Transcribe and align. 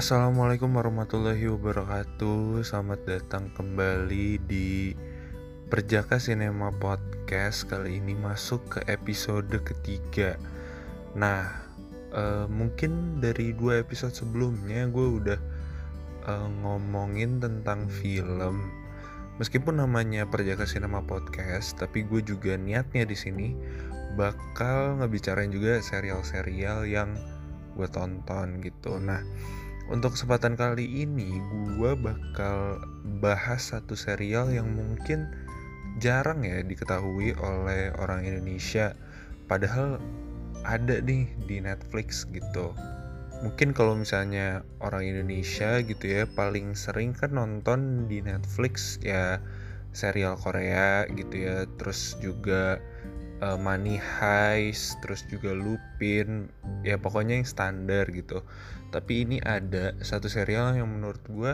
Assalamualaikum 0.00 0.80
warahmatullahi 0.80 1.44
wabarakatuh. 1.52 2.64
Selamat 2.64 3.04
datang 3.04 3.52
kembali 3.52 4.40
di 4.48 4.96
Perjaka 5.68 6.16
Cinema 6.16 6.72
Podcast. 6.72 7.68
Kali 7.68 8.00
ini 8.00 8.16
masuk 8.16 8.64
ke 8.64 8.80
episode 8.88 9.52
ketiga. 9.60 10.40
Nah, 11.12 11.52
uh, 12.16 12.48
mungkin 12.48 13.20
dari 13.20 13.52
dua 13.52 13.84
episode 13.84 14.16
sebelumnya 14.16 14.88
gue 14.88 15.20
udah 15.20 15.40
uh, 16.24 16.48
ngomongin 16.64 17.36
tentang 17.36 17.84
film. 17.92 18.72
Meskipun 19.36 19.84
namanya 19.84 20.24
Perjaka 20.24 20.64
Cinema 20.64 21.04
Podcast 21.04 21.76
Tapi 21.76 22.08
gue 22.08 22.24
juga 22.24 22.56
niatnya 22.56 23.04
di 23.04 23.16
sini 23.20 23.52
bakal 24.16 24.96
ngebicarain 25.04 25.52
juga 25.52 25.76
serial-serial 25.84 26.88
yang 26.88 27.20
gue 27.76 27.88
tonton 27.92 28.64
gitu. 28.64 28.96
Nah, 28.96 29.20
untuk 29.90 30.14
kesempatan 30.14 30.54
kali 30.54 30.86
ini 31.02 31.42
gue 31.74 31.92
bakal 31.98 32.78
bahas 33.18 33.74
satu 33.74 33.98
serial 33.98 34.46
yang 34.54 34.70
mungkin 34.70 35.26
jarang 35.98 36.46
ya 36.46 36.62
diketahui 36.62 37.34
oleh 37.34 37.90
orang 37.98 38.22
Indonesia. 38.22 38.94
Padahal 39.50 39.98
ada 40.62 41.02
nih 41.02 41.26
di 41.50 41.58
Netflix 41.58 42.22
gitu. 42.30 42.70
Mungkin 43.42 43.74
kalau 43.74 43.98
misalnya 43.98 44.62
orang 44.78 45.10
Indonesia 45.10 45.82
gitu 45.82 46.06
ya 46.06 46.22
paling 46.38 46.78
sering 46.78 47.10
kan 47.10 47.34
nonton 47.34 48.06
di 48.06 48.22
Netflix 48.22 49.02
ya 49.02 49.42
serial 49.90 50.38
Korea 50.38 51.02
gitu 51.10 51.34
ya. 51.34 51.66
Terus 51.82 52.14
juga 52.22 52.78
uh, 53.40 53.58
Money 53.60 54.00
Heist 54.00 55.00
terus 55.04 55.24
juga 55.28 55.52
Lupin 55.52 56.48
ya 56.86 56.96
pokoknya 56.96 57.40
yang 57.40 57.48
standar 57.48 58.08
gitu 58.12 58.44
tapi 58.90 59.26
ini 59.26 59.36
ada 59.44 59.92
satu 60.00 60.26
serial 60.26 60.76
yang 60.76 60.88
menurut 60.88 61.20
gue 61.28 61.52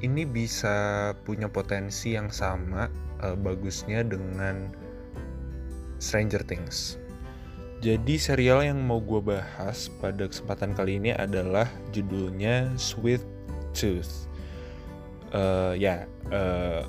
ini 0.00 0.24
bisa 0.24 1.10
punya 1.28 1.46
potensi 1.48 2.16
yang 2.16 2.32
sama 2.32 2.88
uh, 3.20 3.36
bagusnya 3.36 4.00
dengan 4.04 4.72
Stranger 6.00 6.40
Things. 6.48 6.96
Jadi 7.80 8.20
serial 8.20 8.64
yang 8.64 8.80
mau 8.84 9.00
gue 9.00 9.20
bahas 9.20 9.88
pada 10.00 10.28
kesempatan 10.28 10.76
kali 10.76 11.00
ini 11.00 11.16
adalah 11.16 11.68
judulnya 11.92 12.68
Sweet 12.76 13.24
Tooth. 13.72 14.28
Uh, 15.32 15.72
ya, 15.76 16.04
uh, 16.32 16.84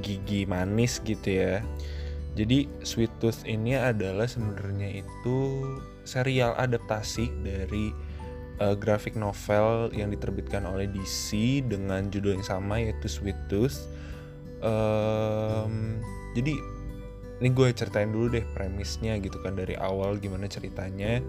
gigi 0.00 0.48
manis 0.48 1.00
gitu 1.04 1.44
ya. 1.44 1.64
Jadi 2.40 2.64
Sweet 2.80 3.12
Tooth 3.20 3.44
ini 3.44 3.76
adalah 3.76 4.24
sebenarnya 4.24 5.04
itu 5.04 5.36
serial 6.08 6.56
adaptasi 6.56 7.28
dari 7.44 7.92
uh, 8.64 8.72
graphic 8.72 9.12
novel 9.12 9.92
yang 9.92 10.08
diterbitkan 10.08 10.64
oleh 10.64 10.88
DC 10.88 11.60
dengan 11.68 12.08
judul 12.08 12.40
yang 12.40 12.46
sama 12.48 12.80
yaitu 12.80 13.12
Sweet 13.12 13.36
Tooth. 13.52 13.76
Um, 14.64 16.00
jadi 16.32 16.56
ini 17.44 17.48
gue 17.52 17.76
ceritain 17.76 18.08
dulu 18.08 18.32
deh 18.32 18.44
premisnya 18.56 19.20
gitu 19.20 19.36
kan 19.44 19.56
dari 19.56 19.76
awal 19.76 20.16
gimana 20.16 20.48
ceritanya 20.48 21.20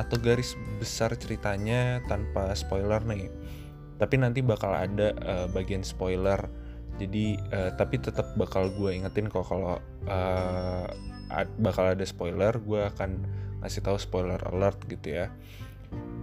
atau 0.00 0.16
garis 0.16 0.56
besar 0.80 1.12
ceritanya 1.12 2.00
tanpa 2.08 2.56
spoiler 2.56 3.04
nih. 3.04 3.28
Tapi 4.00 4.16
nanti 4.16 4.40
bakal 4.40 4.72
ada 4.72 5.12
uh, 5.28 5.46
bagian 5.52 5.84
spoiler. 5.84 6.40
Jadi 6.94 7.34
uh, 7.50 7.74
tapi 7.74 7.98
tetap 7.98 8.38
bakal 8.38 8.70
gue 8.70 8.94
ingetin 8.94 9.26
kok 9.26 9.50
kalau 9.50 9.82
uh, 10.06 10.86
bakal 11.58 11.90
ada 11.90 12.06
spoiler, 12.06 12.54
gue 12.62 12.86
akan 12.94 13.18
ngasih 13.64 13.82
tahu 13.82 13.98
spoiler 13.98 14.38
alert 14.46 14.78
gitu 14.86 15.24
ya. 15.24 15.26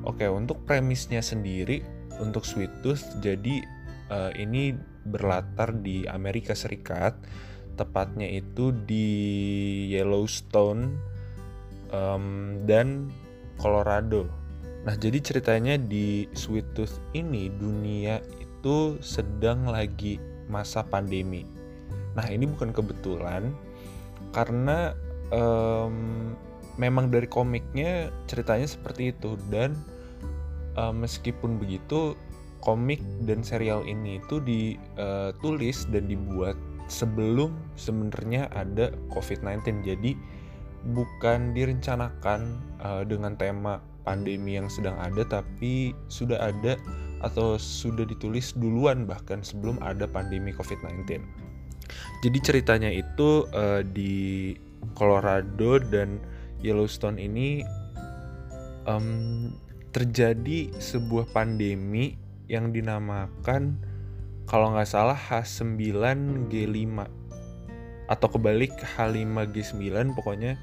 Oke, 0.07 0.25
untuk 0.31 0.63
premisnya 0.65 1.19
sendiri 1.19 1.83
untuk 2.21 2.45
Sweet 2.45 2.85
Tooth 2.85 3.19
jadi 3.19 3.65
uh, 4.13 4.31
ini 4.37 4.73
berlatar 5.05 5.73
di 5.81 6.05
Amerika 6.05 6.53
Serikat, 6.53 7.17
tepatnya 7.75 8.29
itu 8.29 8.69
di 8.71 9.07
Yellowstone 9.89 10.95
um, 11.89 12.61
dan 12.69 13.09
Colorado. 13.57 14.29
Nah, 14.81 14.97
jadi 14.97 15.21
ceritanya 15.21 15.77
di 15.77 16.25
Sweet 16.33 16.73
Tooth 16.73 16.97
ini 17.13 17.49
dunia 17.53 18.21
itu 18.41 18.97
sedang 19.01 19.69
lagi 19.69 20.17
masa 20.51 20.83
pandemi. 20.83 21.47
Nah, 22.13 22.27
ini 22.27 22.43
bukan 22.43 22.75
kebetulan 22.75 23.55
karena 24.35 24.91
um, 25.31 26.35
memang 26.75 27.11
dari 27.11 27.27
komiknya 27.27 28.11
ceritanya 28.27 28.67
seperti 28.67 29.15
itu 29.15 29.39
dan 29.47 29.75
uh, 30.75 30.91
meskipun 30.91 31.59
begitu 31.59 32.15
komik 32.61 33.01
dan 33.25 33.41
serial 33.41 33.81
ini 33.83 34.21
itu 34.21 34.37
ditulis 34.43 35.77
uh, 35.83 35.89
dan 35.89 36.03
dibuat 36.05 36.55
sebelum 36.91 37.55
sebenarnya 37.79 38.51
ada 38.53 38.93
COVID-19 39.15 39.81
jadi 39.81 40.11
bukan 40.93 41.53
direncanakan 41.57 42.59
uh, 42.83 43.03
dengan 43.07 43.33
tema 43.39 43.81
pandemi 44.01 44.57
yang 44.57 44.69
sedang 44.69 44.97
ada 44.97 45.21
tapi 45.25 45.93
sudah 46.09 46.37
ada 46.41 46.77
atau 47.21 47.57
sudah 47.57 48.03
ditulis 48.05 48.53
duluan 48.57 49.05
bahkan 49.05 49.45
sebelum 49.45 49.77
ada 49.81 50.09
pandemi 50.09 50.53
COVID-19. 50.53 51.21
Jadi 52.21 52.37
ceritanya 52.41 52.89
itu 52.89 53.45
uh, 53.53 53.81
di 53.85 54.53
Colorado 54.93 55.77
dan 55.81 56.21
Yellowstone 56.61 57.17
ini 57.17 57.65
um, 58.85 59.49
terjadi 59.91 60.71
sebuah 60.77 61.29
pandemi 61.35 62.15
yang 62.47 62.71
dinamakan 62.71 63.75
kalau 64.47 64.73
nggak 64.75 64.89
salah 64.89 65.15
H9G5 65.15 67.07
atau 68.11 68.27
kebalik 68.27 68.75
H5G9 68.75 70.11
pokoknya 70.15 70.59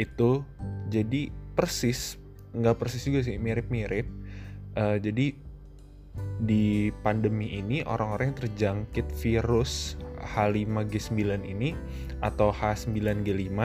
itu 0.00 0.40
jadi 0.88 1.28
persis 1.52 2.16
nggak 2.56 2.80
persis 2.80 3.04
juga 3.04 3.20
sih 3.20 3.36
mirip-mirip 3.36 4.08
uh, 4.78 4.96
jadi 4.96 5.36
di 6.42 6.94
pandemi 7.02 7.58
ini 7.58 7.82
orang-orang 7.82 8.30
yang 8.30 8.38
terjangkit 8.46 9.06
virus 9.18 9.98
H5G9 10.22 11.42
ini 11.42 11.74
atau 12.22 12.50
H9G5 12.54 13.58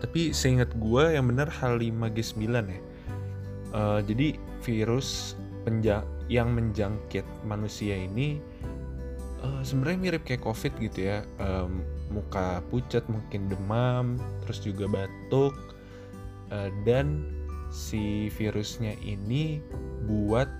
tapi 0.00 0.32
seingat 0.32 0.72
gue 0.80 1.16
yang 1.16 1.28
benar 1.28 1.48
H5G9 1.52 2.44
ya. 2.48 2.80
Uh, 3.70 4.00
jadi 4.02 4.34
virus 4.64 5.38
penja 5.62 6.02
yang 6.26 6.56
menjangkit 6.56 7.22
manusia 7.44 7.94
ini 7.94 8.40
uh, 9.44 9.60
sebenarnya 9.62 9.98
mirip 10.00 10.22
kayak 10.24 10.42
covid 10.42 10.72
gitu 10.80 11.12
ya. 11.12 11.22
Um, 11.38 11.84
muka 12.10 12.64
pucat 12.72 13.04
mungkin 13.06 13.46
demam 13.52 14.16
terus 14.42 14.64
juga 14.64 14.88
batuk. 14.88 15.54
Uh, 16.50 16.72
dan 16.82 17.30
si 17.70 18.26
virusnya 18.34 18.98
ini 19.04 19.62
buat 20.10 20.50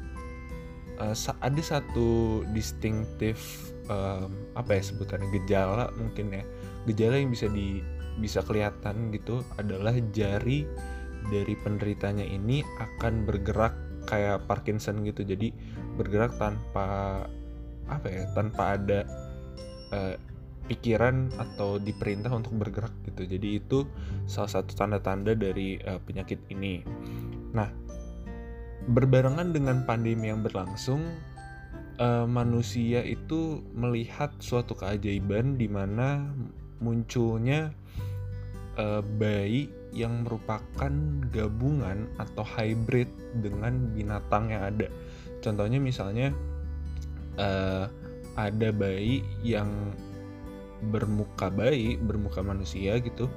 uh, 1.01 1.15
ada 1.41 1.63
satu 1.65 2.43
distinctive 2.53 3.41
um, 3.89 4.31
apa 4.55 4.79
ya 4.79 4.83
sebutannya 4.85 5.29
gejala 5.43 5.89
mungkin 5.97 6.31
ya. 6.37 6.45
Gejala 6.87 7.19
yang 7.19 7.33
bisa 7.33 7.49
di 7.49 7.81
bisa 8.21 8.45
kelihatan 8.45 9.11
gitu 9.17 9.41
adalah 9.57 9.97
jari 10.13 10.69
dari 11.33 11.55
penderitanya 11.61 12.25
ini 12.25 12.61
akan 12.81 13.25
bergerak 13.25 13.73
kayak 14.09 14.45
Parkinson 14.45 15.03
gitu. 15.05 15.25
Jadi 15.25 15.53
bergerak 15.97 16.37
tanpa 16.37 17.25
apa 17.91 18.07
ya 18.07 18.25
tanpa 18.37 18.79
ada 18.79 19.01
uh, 19.91 20.15
pikiran 20.71 21.35
atau 21.35 21.83
diperintah 21.83 22.31
untuk 22.31 22.55
bergerak 22.55 22.95
gitu. 23.11 23.27
Jadi 23.27 23.49
itu 23.59 23.79
salah 24.31 24.49
satu 24.49 24.71
tanda-tanda 24.79 25.35
dari 25.35 25.83
uh, 25.83 25.99
penyakit 25.99 26.39
ini. 26.55 26.87
Nah 27.51 27.90
berbarengan 28.89 29.53
dengan 29.53 29.85
pandemi 29.85 30.33
yang 30.33 30.41
berlangsung 30.41 31.05
uh, 32.01 32.25
manusia 32.25 33.05
itu 33.05 33.61
melihat 33.77 34.33
suatu 34.41 34.73
keajaiban 34.73 35.61
di 35.61 35.69
mana 35.69 36.33
munculnya 36.81 37.77
uh, 38.81 39.05
bayi 39.21 39.69
yang 39.93 40.25
merupakan 40.25 40.93
gabungan 41.35 42.07
atau 42.17 42.47
hybrid 42.47 43.11
dengan 43.45 43.91
binatang 43.93 44.55
yang 44.55 44.63
ada. 44.71 44.89
Contohnya 45.45 45.83
misalnya 45.83 46.33
uh, 47.37 47.91
ada 48.39 48.69
bayi 48.71 49.21
yang 49.45 49.69
bermuka 50.89 51.53
bayi, 51.53 52.01
bermuka 52.01 52.41
manusia 52.41 52.97
gitu, 53.03 53.29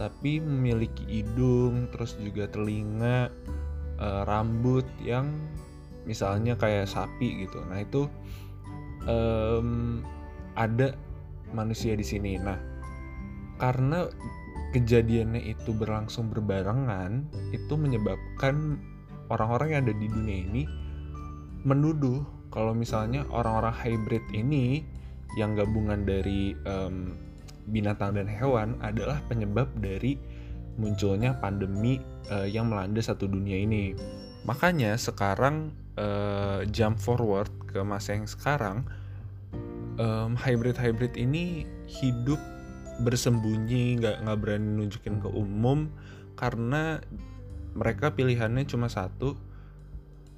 tapi 0.00 0.40
memiliki 0.40 1.04
hidung, 1.04 1.90
terus 1.92 2.16
juga 2.16 2.48
telinga, 2.48 3.28
uh, 3.98 4.22
rambut 4.24 4.86
yang 5.02 5.30
misalnya 6.08 6.56
kayak 6.56 6.88
sapi 6.88 7.44
gitu. 7.44 7.60
Nah 7.68 7.84
itu 7.84 8.08
um, 9.04 10.00
ada 10.56 10.96
manusia 11.52 11.94
di 11.94 12.06
sini. 12.06 12.40
Nah 12.40 12.58
karena 13.58 14.06
kejadiannya 14.72 15.42
itu 15.48 15.72
berlangsung 15.74 16.30
berbarengan 16.30 17.26
itu 17.50 17.74
menyebabkan 17.74 18.78
orang-orang 19.32 19.68
yang 19.74 19.80
ada 19.88 19.94
di 19.96 20.06
dunia 20.08 20.38
ini 20.44 20.62
menuduh 21.64 22.22
kalau 22.52 22.72
misalnya 22.72 23.24
orang-orang 23.32 23.74
hybrid 23.74 24.24
ini 24.32 24.84
yang 25.36 25.56
gabungan 25.56 26.04
dari 26.08 26.56
um, 26.64 27.16
binatang 27.68 28.16
dan 28.16 28.28
hewan 28.28 28.80
adalah 28.80 29.20
penyebab 29.28 29.68
dari 29.76 30.16
munculnya 30.78 31.36
pandemi 31.42 31.98
uh, 32.30 32.46
yang 32.46 32.70
melanda 32.70 33.02
satu 33.02 33.26
dunia 33.26 33.58
ini. 33.58 33.92
Makanya 34.46 34.94
sekarang 34.96 35.74
uh, 35.98 36.62
jump 36.70 36.96
forward 37.02 37.50
ke 37.66 37.82
masa 37.82 38.16
yang 38.16 38.30
sekarang, 38.30 38.86
um, 39.98 40.38
hybrid-hybrid 40.38 41.18
ini 41.18 41.66
hidup 41.90 42.38
bersembunyi, 43.02 43.98
nggak 44.00 44.24
nggak 44.24 44.38
berani 44.38 44.68
nunjukin 44.78 45.18
ke 45.18 45.28
umum 45.28 45.90
karena 46.38 47.02
mereka 47.74 48.14
pilihannya 48.14 48.64
cuma 48.64 48.86
satu, 48.86 49.34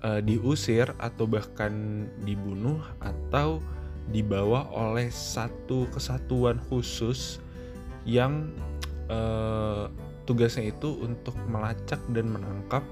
uh, 0.03 0.21
diusir 0.25 0.91
atau 0.97 1.29
bahkan 1.29 2.05
dibunuh 2.25 2.81
atau 3.01 3.61
dibawa 4.11 4.67
oleh 4.75 5.13
satu 5.13 5.87
kesatuan 5.93 6.59
khusus 6.67 7.39
yang 8.09 8.51
uh, 9.13 9.87
tugasnya 10.25 10.72
itu 10.72 10.96
untuk 11.00 11.37
melacak 11.49 12.00
dan 12.12 12.32
menangkap 12.32 12.84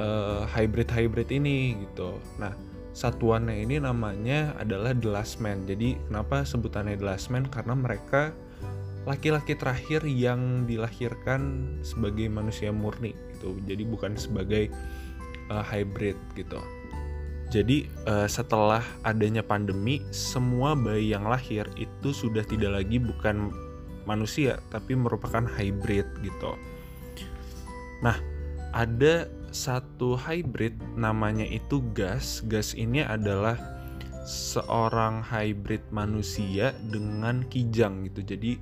uh, 0.00 0.44
hybrid-hybrid 0.48 1.28
ini 1.32 1.86
gitu. 1.88 2.16
Nah, 2.40 2.52
satuannya 2.96 3.64
ini 3.64 3.80
namanya 3.80 4.56
adalah 4.56 4.96
The 4.96 5.08
Last 5.10 5.40
Man. 5.40 5.64
Jadi, 5.68 5.96
kenapa 6.08 6.44
sebutannya 6.44 6.96
The 6.96 7.06
Last 7.06 7.28
Man? 7.28 7.48
Karena 7.48 7.74
mereka 7.76 8.32
laki-laki 9.06 9.54
terakhir 9.54 10.02
yang 10.02 10.66
dilahirkan 10.66 11.62
sebagai 11.86 12.26
manusia 12.26 12.74
murni 12.74 13.14
gitu. 13.38 13.54
Jadi 13.62 13.86
bukan 13.86 14.18
sebagai 14.18 14.68
uh, 15.48 15.62
hybrid 15.62 16.18
gitu. 16.34 16.58
Jadi 17.46 17.86
uh, 18.10 18.26
setelah 18.26 18.82
adanya 19.06 19.46
pandemi, 19.46 20.02
semua 20.10 20.74
bayi 20.74 21.14
yang 21.14 21.30
lahir 21.30 21.70
itu 21.78 22.10
sudah 22.10 22.42
tidak 22.42 22.82
lagi 22.82 22.98
bukan 22.98 23.54
manusia 24.06 24.62
tapi 24.70 24.94
merupakan 24.94 25.44
hybrid 25.44 26.06
gitu. 26.22 26.54
Nah, 28.00 28.16
ada 28.72 29.28
satu 29.52 30.14
hybrid 30.16 30.76
namanya 30.94 31.44
itu 31.48 31.80
gas. 31.96 32.44
Gas 32.44 32.76
ini 32.76 33.00
adalah 33.02 33.56
seorang 34.26 35.22
hybrid 35.22 35.80
manusia 35.94 36.74
dengan 36.90 37.46
kijang 37.46 38.10
gitu. 38.10 38.26
Jadi 38.36 38.52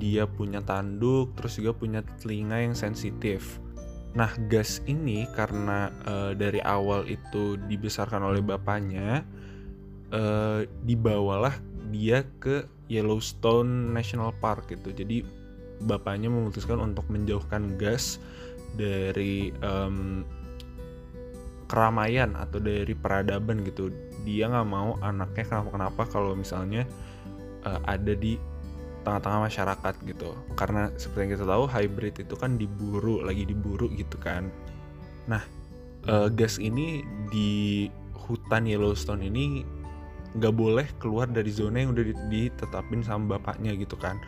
dia 0.00 0.24
punya 0.24 0.64
tanduk 0.64 1.36
terus 1.36 1.60
juga 1.60 1.76
punya 1.76 2.00
telinga 2.22 2.62
yang 2.62 2.72
sensitif. 2.72 3.60
Nah, 4.16 4.32
gas 4.50 4.82
ini 4.90 5.28
karena 5.36 5.92
e, 6.02 6.14
dari 6.34 6.58
awal 6.64 7.06
itu 7.06 7.54
dibesarkan 7.70 8.26
oleh 8.26 8.42
bapaknya, 8.42 9.22
e, 10.10 10.22
dibawalah 10.82 11.54
dia 11.90 12.24
ke 12.38 12.64
Yellowstone 12.90 13.94
National 13.94 14.34
Park 14.38 14.70
gitu. 14.70 14.90
Jadi 14.90 15.22
bapaknya 15.84 16.28
memutuskan 16.28 16.80
untuk 16.80 17.06
menjauhkan 17.08 17.76
gas 17.80 18.18
dari 18.74 19.50
um, 19.62 20.22
keramaian 21.70 22.34
atau 22.34 22.58
dari 22.58 22.92
peradaban 22.94 23.62
gitu. 23.62 23.94
Dia 24.26 24.50
nggak 24.50 24.68
mau 24.68 24.98
anaknya 25.00 25.46
kenapa-kenapa 25.46 26.02
kalau 26.10 26.34
misalnya 26.34 26.82
uh, 27.62 27.80
ada 27.86 28.12
di 28.14 28.36
tengah-tengah 29.06 29.48
masyarakat 29.48 29.94
gitu. 30.04 30.30
Karena 30.58 30.90
seperti 30.98 31.20
yang 31.24 31.32
kita 31.38 31.46
tahu 31.46 31.64
hybrid 31.70 32.14
itu 32.20 32.34
kan 32.36 32.58
diburu, 32.60 33.22
lagi 33.24 33.46
diburu 33.48 33.88
gitu 33.94 34.18
kan. 34.20 34.50
Nah, 35.30 35.40
uh, 36.10 36.28
gas 36.28 36.60
ini 36.60 37.06
di 37.30 37.88
hutan 38.14 38.68
Yellowstone 38.68 39.26
ini 39.26 39.64
nggak 40.36 40.54
boleh 40.54 40.86
keluar 41.02 41.26
dari 41.26 41.50
zona 41.50 41.82
yang 41.82 41.90
udah 41.94 42.04
ditetapin 42.30 43.02
sama 43.02 43.38
bapaknya 43.38 43.74
gitu 43.74 43.98
kan. 43.98 44.18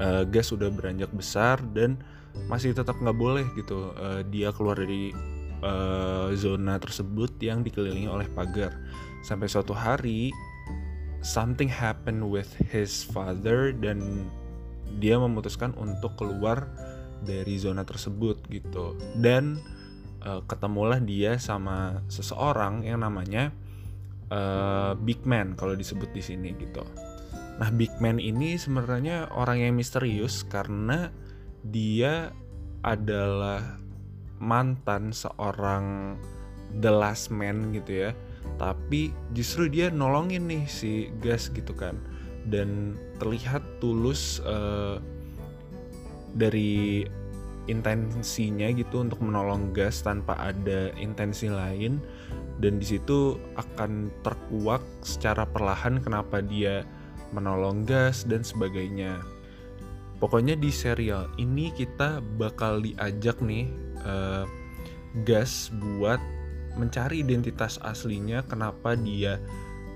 Uh, 0.00 0.24
gas 0.24 0.50
sudah 0.50 0.72
beranjak 0.72 1.12
besar 1.12 1.60
dan 1.76 2.00
masih 2.48 2.72
tetap 2.72 2.96
nggak 2.96 3.14
boleh 3.14 3.44
gitu 3.54 3.92
uh, 4.00 4.24
dia 4.24 4.48
keluar 4.56 4.80
dari 4.80 5.12
uh, 5.60 6.32
zona 6.32 6.80
tersebut 6.80 7.36
yang 7.44 7.60
dikelilingi 7.60 8.08
oleh 8.08 8.26
pagar. 8.32 8.72
Sampai 9.22 9.46
suatu 9.46 9.76
hari 9.76 10.32
something 11.22 11.70
happened 11.70 12.24
with 12.26 12.50
his 12.72 13.06
father 13.06 13.70
dan 13.70 14.26
dia 14.98 15.16
memutuskan 15.16 15.72
untuk 15.78 16.18
keluar 16.18 16.68
dari 17.22 17.54
zona 17.56 17.86
tersebut 17.86 18.42
gitu. 18.50 18.98
Dan 19.14 19.62
uh, 20.26 20.42
ketemulah 20.44 20.98
dia 20.98 21.38
sama 21.38 22.02
seseorang 22.10 22.82
yang 22.82 23.00
namanya 23.06 23.54
uh, 24.32 24.92
big 24.96 25.20
man 25.28 25.52
kalau 25.54 25.76
disebut 25.76 26.08
di 26.16 26.24
sini 26.24 26.56
gitu. 26.56 26.80
Nah, 27.60 27.68
big 27.68 27.92
man 28.00 28.16
ini 28.16 28.56
sebenarnya 28.56 29.28
orang 29.36 29.60
yang 29.60 29.76
misterius 29.76 30.40
karena 30.48 31.12
dia 31.68 32.32
adalah 32.82 33.78
mantan 34.42 35.14
seorang 35.14 36.16
the 36.80 36.90
last 36.90 37.28
man 37.28 37.70
gitu 37.76 38.08
ya. 38.08 38.10
Tapi 38.58 39.14
justru 39.36 39.70
dia 39.70 39.92
nolongin 39.92 40.48
nih 40.48 40.64
si 40.66 41.12
Gas 41.20 41.52
gitu 41.52 41.76
kan. 41.76 42.00
Dan 42.42 42.98
terlihat 43.22 43.62
tulus 43.78 44.42
uh, 44.42 44.98
dari 46.34 47.06
intensinya 47.70 48.66
gitu 48.74 49.06
untuk 49.06 49.22
menolong 49.22 49.70
Gas 49.70 50.02
tanpa 50.02 50.34
ada 50.34 50.90
intensi 50.98 51.46
lain 51.46 52.02
dan 52.58 52.82
di 52.82 52.86
situ 52.96 53.38
akan 53.56 54.12
terkuak 54.26 54.82
secara 55.00 55.48
perlahan 55.48 56.02
kenapa 56.02 56.42
dia 56.42 56.84
menolong 57.32 57.88
gas 57.88 58.28
dan 58.28 58.44
sebagainya. 58.44 59.22
Pokoknya 60.20 60.54
di 60.54 60.70
serial 60.70 61.32
ini 61.40 61.74
kita 61.74 62.22
bakal 62.38 62.78
diajak 62.84 63.42
nih 63.42 63.66
uh, 64.06 64.46
gas 65.26 65.72
buat 65.98 66.20
mencari 66.78 67.20
identitas 67.20 67.76
aslinya 67.84 68.40
kenapa 68.48 68.96
dia 68.96 69.36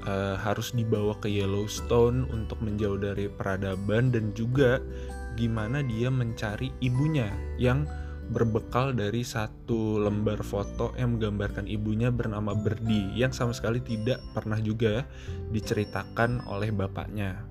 uh, 0.05 0.37
harus 0.37 0.75
dibawa 0.77 1.17
ke 1.23 1.31
Yellowstone 1.31 2.29
untuk 2.29 2.61
menjauh 2.61 3.01
dari 3.01 3.31
peradaban 3.33 4.13
dan 4.13 4.35
juga 4.37 4.83
gimana 5.37 5.85
dia 5.85 6.09
mencari 6.09 6.73
ibunya 6.81 7.29
yang 7.61 7.85
berbekal 8.27 8.91
dari 8.91 9.23
satu 9.23 10.03
lembar 10.03 10.43
foto 10.43 10.91
yang 10.99 11.17
menggambarkan 11.17 11.71
ibunya 11.71 12.11
bernama 12.11 12.59
Berdi 12.59 13.15
yang 13.15 13.31
sama 13.31 13.55
sekali 13.55 13.79
tidak 13.79 14.19
pernah 14.35 14.59
juga 14.59 15.07
diceritakan 15.55 16.47
oleh 16.51 16.75
bapaknya. 16.75 17.47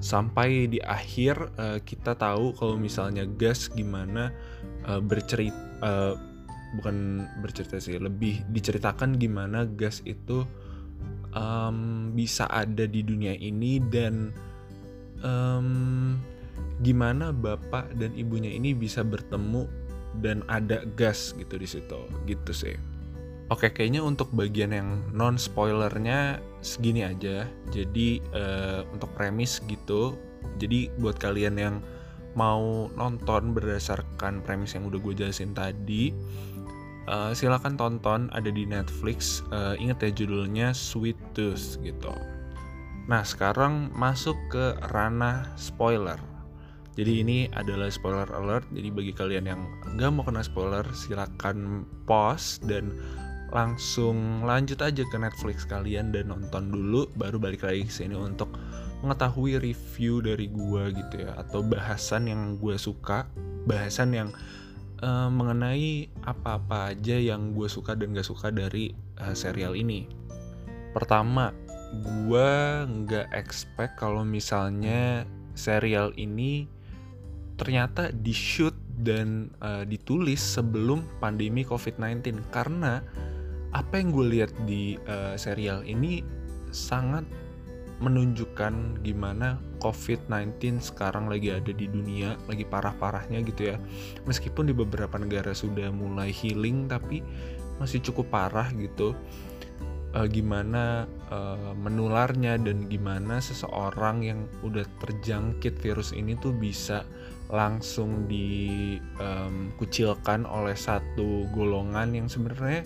Sampai 0.00 0.68
di 0.68 0.80
akhir 0.80 1.56
uh, 1.56 1.78
kita 1.80 2.16
tahu 2.16 2.56
kalau 2.56 2.76
misalnya 2.76 3.24
Gas 3.24 3.72
gimana 3.72 4.32
uh, 4.84 5.00
bercerita 5.00 5.56
uh, 5.80 6.14
bukan 6.76 7.24
bercerita 7.40 7.80
sih, 7.80 7.96
lebih 7.96 8.44
diceritakan 8.52 9.16
gimana 9.16 9.64
Gas 9.64 10.04
itu 10.04 10.44
bisa 12.16 12.48
ada 12.48 12.88
di 12.88 13.04
dunia 13.04 13.36
ini 13.36 13.76
dan 13.92 14.32
gimana 16.84 17.32
bapak 17.32 17.96
dan 17.96 18.12
ibunya 18.14 18.52
ini 18.52 18.76
bisa 18.76 19.00
bertemu 19.00 19.64
dan 20.20 20.44
ada 20.48 20.84
gas 20.96 21.32
gitu 21.36 21.56
di 21.60 21.68
situ 21.68 22.00
gitu 22.24 22.52
sih 22.52 22.76
Oke, 23.46 23.70
kayaknya 23.70 24.02
untuk 24.02 24.34
bagian 24.34 24.74
yang 24.74 25.06
non 25.14 25.38
spoilernya 25.38 26.42
segini 26.66 27.06
aja. 27.06 27.46
Jadi 27.70 28.18
uh, 28.34 28.82
untuk 28.90 29.14
premis 29.14 29.62
gitu. 29.70 30.18
Jadi 30.58 30.90
buat 30.98 31.14
kalian 31.22 31.54
yang 31.54 31.78
mau 32.34 32.90
nonton 32.98 33.54
berdasarkan 33.54 34.42
premis 34.42 34.74
yang 34.74 34.90
udah 34.90 34.98
gue 34.98 35.14
jelasin 35.14 35.54
tadi, 35.54 36.10
uh, 37.06 37.30
silakan 37.38 37.78
tonton. 37.78 38.26
Ada 38.34 38.50
di 38.50 38.66
Netflix. 38.66 39.46
Uh, 39.54 39.78
ingat 39.78 40.02
ya 40.02 40.10
judulnya 40.10 40.74
Sweet 40.74 41.18
Tooth 41.30 41.78
gitu. 41.86 42.10
Nah 43.06 43.22
sekarang 43.22 43.94
masuk 43.94 44.34
ke 44.50 44.74
ranah 44.90 45.54
spoiler. 45.54 46.18
Jadi 46.96 47.12
ini 47.20 47.38
adalah 47.52 47.92
spoiler 47.92 48.28
alert. 48.32 48.64
Jadi 48.72 48.88
bagi 48.88 49.12
kalian 49.12 49.44
yang 49.44 49.60
nggak 49.94 50.10
mau 50.16 50.24
kena 50.24 50.40
spoiler, 50.40 50.84
silakan 50.96 51.84
pause 52.08 52.56
dan 52.64 52.96
langsung 53.52 54.42
lanjut 54.42 54.80
aja 54.82 55.04
ke 55.06 55.16
Netflix 55.20 55.68
kalian 55.68 56.10
dan 56.10 56.32
nonton 56.32 56.72
dulu, 56.72 57.06
baru 57.14 57.36
balik 57.36 57.62
lagi 57.62 57.86
ke 57.86 57.92
sini 57.92 58.16
untuk 58.16 58.50
mengetahui 59.04 59.60
review 59.60 60.24
dari 60.24 60.48
gua 60.50 60.88
gitu 60.90 61.22
ya, 61.22 61.36
atau 61.36 61.60
bahasan 61.62 62.32
yang 62.32 62.56
gue 62.58 62.74
suka, 62.80 63.28
bahasan 63.68 64.16
yang 64.16 64.28
uh, 65.04 65.28
mengenai 65.28 66.08
apa-apa 66.24 66.96
aja 66.96 67.20
yang 67.20 67.52
gue 67.52 67.68
suka 67.68 67.92
dan 67.92 68.16
gak 68.16 68.26
suka 68.26 68.48
dari 68.48 68.96
uh, 69.20 69.36
serial 69.36 69.76
ini. 69.76 70.08
Pertama, 70.96 71.52
gue 71.92 72.50
nggak 72.88 73.30
expect 73.36 74.00
kalau 74.00 74.24
misalnya 74.24 75.28
serial 75.52 76.10
ini 76.16 76.66
ternyata 77.56 78.12
di 78.12 78.32
shoot 78.32 78.72
dan 79.00 79.52
uh, 79.60 79.84
ditulis 79.84 80.40
sebelum 80.40 81.04
pandemi 81.20 81.64
COVID-19 81.64 82.48
karena 82.52 83.00
apa 83.76 84.00
yang 84.00 84.08
gue 84.12 84.26
lihat 84.40 84.52
di 84.64 84.96
uh, 85.04 85.36
serial 85.36 85.84
ini 85.84 86.24
sangat 86.72 87.24
menunjukkan 87.96 89.00
gimana 89.00 89.56
COVID-19 89.80 90.84
sekarang 90.84 91.32
lagi 91.32 91.48
ada 91.48 91.72
di 91.72 91.88
dunia, 91.88 92.36
lagi 92.44 92.68
parah-parahnya 92.68 93.40
gitu 93.48 93.72
ya. 93.72 93.76
Meskipun 94.28 94.68
di 94.68 94.74
beberapa 94.76 95.16
negara 95.16 95.56
sudah 95.56 95.88
mulai 95.88 96.28
healing, 96.28 96.92
tapi 96.92 97.24
masih 97.80 98.04
cukup 98.04 98.28
parah 98.28 98.68
gitu. 98.76 99.16
E, 100.12 100.20
gimana 100.28 101.08
e, 101.32 101.38
menularnya 101.72 102.60
dan 102.60 102.84
gimana 102.92 103.40
seseorang 103.40 104.20
yang 104.24 104.40
udah 104.60 104.84
terjangkit 105.00 105.80
virus 105.80 106.12
ini 106.12 106.36
tuh 106.36 106.52
bisa 106.52 107.08
langsung 107.46 108.26
dikucilkan 108.26 110.42
oleh 110.46 110.74
satu 110.74 111.46
golongan 111.54 112.14
yang 112.14 112.26
sebenarnya 112.26 112.82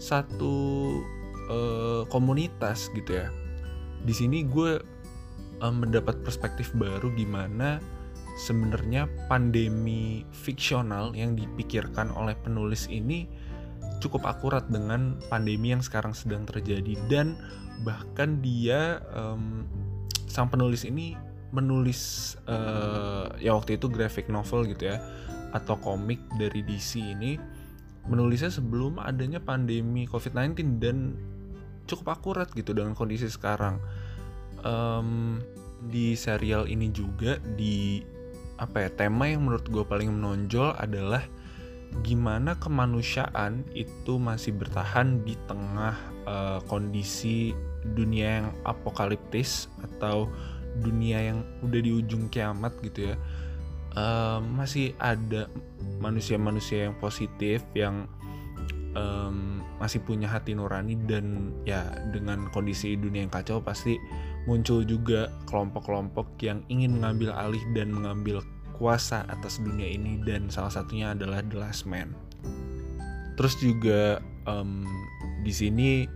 satu 0.00 0.88
e, 1.46 1.58
komunitas 2.10 2.90
gitu 2.96 3.12
ya. 3.22 3.30
Di 4.02 4.14
sini 4.16 4.42
gue 4.48 4.80
um, 5.60 5.84
mendapat 5.84 6.24
perspektif 6.24 6.72
baru 6.74 7.12
gimana 7.14 7.78
sebenarnya 8.40 9.04
pandemi 9.28 10.24
fiksional 10.32 11.12
yang 11.12 11.36
dipikirkan 11.36 12.08
oleh 12.16 12.32
penulis 12.40 12.88
ini 12.88 13.28
cukup 14.00 14.24
akurat 14.24 14.64
dengan 14.72 15.20
pandemi 15.28 15.76
yang 15.76 15.84
sekarang 15.84 16.16
sedang 16.16 16.48
terjadi. 16.48 16.96
Dan 17.06 17.36
bahkan 17.84 18.40
dia 18.40 19.04
um, 19.12 19.68
sang 20.24 20.48
penulis 20.48 20.88
ini 20.88 21.12
menulis 21.50 22.34
uh, 22.46 23.30
ya 23.42 23.54
waktu 23.58 23.76
itu 23.78 23.90
graphic 23.90 24.30
novel 24.30 24.66
gitu 24.70 24.94
ya 24.94 25.02
atau 25.50 25.74
komik 25.82 26.22
dari 26.38 26.62
DC 26.62 27.02
ini 27.02 27.34
menulisnya 28.06 28.50
sebelum 28.54 29.02
adanya 29.02 29.42
pandemi 29.42 30.06
COVID-19 30.06 30.78
dan 30.78 31.18
cukup 31.90 32.16
akurat 32.16 32.48
gitu 32.54 32.70
dengan 32.70 32.94
kondisi 32.94 33.26
sekarang. 33.26 33.82
Um, 34.62 35.40
di 35.90 36.12
serial 36.12 36.68
ini 36.68 36.92
juga 36.92 37.40
di 37.56 38.04
apa 38.60 38.84
ya 38.84 38.90
tema 38.92 39.24
yang 39.24 39.48
menurut 39.48 39.64
gue 39.72 39.80
paling 39.80 40.12
menonjol 40.12 40.76
adalah 40.76 41.24
gimana 42.04 42.54
kemanusiaan 42.60 43.64
itu 43.74 44.20
masih 44.20 44.54
bertahan 44.54 45.24
di 45.24 45.34
tengah 45.48 45.96
uh, 46.28 46.60
kondisi 46.68 47.56
dunia 47.96 48.44
yang 48.44 48.48
apokaliptis 48.68 49.66
atau 49.80 50.28
dunia 50.78 51.34
yang 51.34 51.38
udah 51.66 51.80
di 51.82 51.90
ujung 51.90 52.30
kiamat 52.30 52.78
gitu 52.86 53.12
ya 53.12 53.14
uh, 53.98 54.38
masih 54.38 54.94
ada 55.02 55.50
manusia-manusia 55.98 56.88
yang 56.88 56.94
positif 57.02 57.64
yang 57.74 58.06
um, 58.94 59.62
masih 59.80 60.02
punya 60.04 60.28
hati 60.28 60.52
nurani 60.52 60.94
dan 61.08 61.56
ya 61.64 61.88
dengan 62.12 62.52
kondisi 62.52 62.94
dunia 62.94 63.26
yang 63.26 63.32
kacau 63.32 63.64
pasti 63.64 63.96
muncul 64.44 64.84
juga 64.84 65.32
kelompok-kelompok 65.48 66.36
yang 66.40 66.64
ingin 66.72 67.00
mengambil 67.00 67.32
alih 67.36 67.60
dan 67.76 67.92
mengambil 67.92 68.40
kuasa 68.76 69.28
atas 69.28 69.60
dunia 69.60 69.84
ini 69.84 70.16
dan 70.24 70.48
salah 70.48 70.72
satunya 70.72 71.12
adalah 71.12 71.44
The 71.44 71.56
Last 71.60 71.84
Man. 71.84 72.16
Terus 73.36 73.56
juga 73.60 74.24
um, 74.48 74.88
di 75.44 75.52
sini 75.52 76.08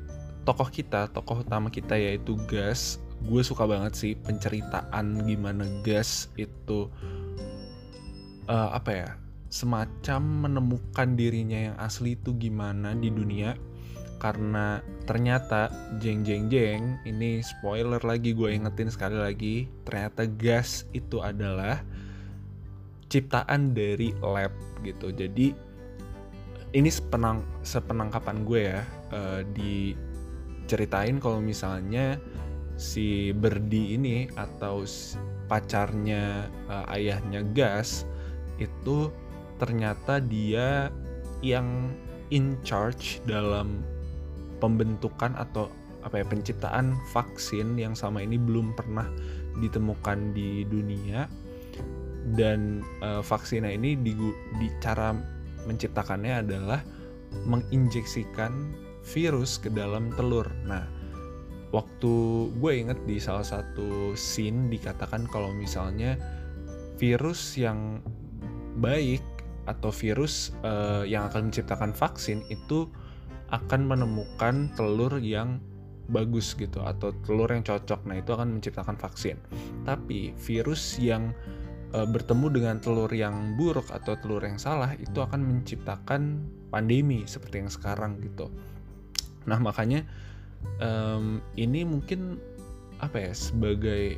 tokoh 0.48 0.72
kita, 0.72 1.12
tokoh 1.12 1.44
utama 1.44 1.68
kita 1.68 1.96
yaitu 1.96 2.40
Gas. 2.48 3.00
Gue 3.22 3.46
suka 3.46 3.70
banget 3.70 3.94
sih 3.94 4.12
penceritaan 4.18 5.22
gimana 5.22 5.62
Gas 5.86 6.26
itu 6.34 6.90
uh, 8.50 8.70
apa 8.74 8.90
ya 8.90 9.10
semacam 9.54 10.50
menemukan 10.50 11.14
dirinya 11.14 11.70
yang 11.70 11.76
asli 11.78 12.18
itu 12.18 12.34
gimana 12.34 12.98
di 12.98 13.14
dunia. 13.14 13.54
Karena 14.18 14.80
ternyata 15.04 15.68
jeng 16.00 16.24
jeng 16.24 16.48
jeng 16.48 16.96
ini 17.04 17.44
spoiler 17.44 18.00
lagi 18.00 18.32
gue 18.32 18.56
ingetin 18.56 18.88
sekali 18.88 19.20
lagi 19.20 19.68
ternyata 19.84 20.24
gas 20.24 20.88
itu 20.96 21.20
adalah 21.20 21.84
ciptaan 23.12 23.76
dari 23.76 24.16
lab 24.24 24.50
gitu. 24.80 25.12
Jadi 25.12 25.52
ini 26.74 26.90
sepenang 26.90 27.46
sepenangkapan 27.62 28.36
gue 28.42 28.60
ya 28.74 28.82
uh, 29.14 29.46
diceritain 29.54 31.22
kalau 31.22 31.38
misalnya 31.38 32.18
si 32.74 33.30
Berdi 33.30 33.94
ini 33.94 34.26
atau 34.34 34.82
pacarnya 35.46 36.48
uh, 36.66 36.84
ayahnya 36.94 37.46
gas 37.54 38.08
itu 38.58 39.10
ternyata 39.60 40.18
dia 40.18 40.90
yang 41.44 41.92
in 42.32 42.58
charge 42.66 43.20
dalam 43.28 43.84
pembentukan 44.58 45.36
atau 45.36 45.68
apa 46.04 46.20
ya 46.20 46.26
penciptaan 46.26 46.96
vaksin 47.12 47.80
yang 47.80 47.96
sama 47.96 48.20
ini 48.20 48.36
belum 48.36 48.76
pernah 48.76 49.08
ditemukan 49.60 50.36
di 50.36 50.66
dunia 50.68 51.28
dan 52.36 52.80
uh, 53.04 53.20
vaksinnya 53.20 53.72
ini 53.76 53.96
di, 54.00 54.12
di 54.60 54.68
cara 54.80 55.12
menciptakannya 55.68 56.44
adalah 56.44 56.80
menginjeksikan 57.44 58.72
virus 59.04 59.60
ke 59.60 59.68
dalam 59.68 60.08
telur. 60.16 60.48
Nah, 60.64 60.88
waktu 61.74 62.14
gue 62.54 62.72
inget 62.72 63.00
di 63.02 63.18
salah 63.18 63.42
satu 63.42 64.14
scene 64.14 64.70
dikatakan 64.70 65.26
kalau 65.26 65.50
misalnya 65.50 66.14
virus 67.02 67.58
yang 67.58 67.98
baik 68.78 69.22
atau 69.66 69.90
virus 69.90 70.54
uh, 70.62 71.02
yang 71.02 71.26
akan 71.26 71.50
menciptakan 71.50 71.90
vaksin 71.90 72.46
itu 72.46 72.86
akan 73.50 73.90
menemukan 73.90 74.70
telur 74.78 75.18
yang 75.18 75.58
bagus 76.06 76.52
gitu 76.54 76.84
atau 76.84 77.16
telur 77.24 77.48
yang 77.48 77.64
cocok. 77.64 78.04
Nah, 78.04 78.20
itu 78.20 78.30
akan 78.36 78.60
menciptakan 78.60 78.96
vaksin. 79.00 79.40
Tapi 79.88 80.36
virus 80.36 81.00
yang 81.00 81.32
uh, 81.96 82.04
bertemu 82.04 82.46
dengan 82.52 82.76
telur 82.78 83.08
yang 83.08 83.56
buruk 83.56 83.88
atau 83.88 84.12
telur 84.20 84.44
yang 84.44 84.60
salah 84.60 84.92
itu 85.00 85.16
akan 85.16 85.40
menciptakan 85.40 86.44
pandemi 86.68 87.24
seperti 87.24 87.64
yang 87.64 87.72
sekarang 87.72 88.20
gitu. 88.20 88.52
Nah, 89.48 89.56
makanya 89.60 90.04
um, 90.80 91.40
ini 91.56 91.82
mungkin 91.86 92.38
apa 93.02 93.30
ya 93.30 93.32
sebagai 93.34 94.16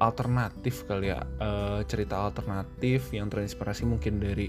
alternatif 0.00 0.88
kali 0.88 1.12
ya 1.12 1.20
uh, 1.40 1.84
cerita 1.84 2.32
alternatif 2.32 3.12
yang 3.12 3.28
terinspirasi 3.28 3.84
mungkin 3.84 4.16
dari 4.16 4.48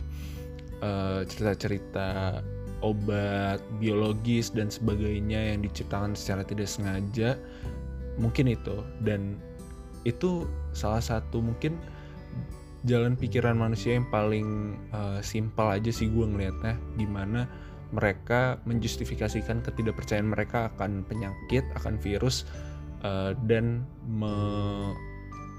eh, 0.82 1.22
cerita-cerita 1.28 2.40
uh, 2.40 2.88
obat 2.88 3.62
biologis 3.78 4.50
dan 4.50 4.72
sebagainya 4.72 5.54
yang 5.54 5.62
diciptakan 5.62 6.18
secara 6.18 6.42
tidak 6.42 6.66
sengaja 6.72 7.38
mungkin 8.18 8.50
itu. 8.50 8.82
Dan 9.06 9.38
itu 10.04 10.50
salah 10.74 11.04
satu 11.04 11.44
mungkin 11.44 11.78
jalan 12.90 13.14
pikiran 13.14 13.54
manusia 13.54 13.94
yang 14.02 14.10
paling 14.10 14.74
uh, 14.90 15.22
simpel 15.22 15.70
aja 15.70 15.94
sih 15.94 16.10
gue 16.10 16.26
ngelihatnya 16.26 16.74
di 16.98 17.06
mana 17.06 17.46
mereka 17.92 18.60
menjustifikasikan 18.64 19.64
ketidakpercayaan 19.64 20.32
mereka 20.32 20.72
akan 20.76 21.04
penyakit 21.08 21.64
akan 21.76 22.00
virus 22.00 22.48
uh, 23.04 23.36
dan 23.48 23.84
me 24.08 24.34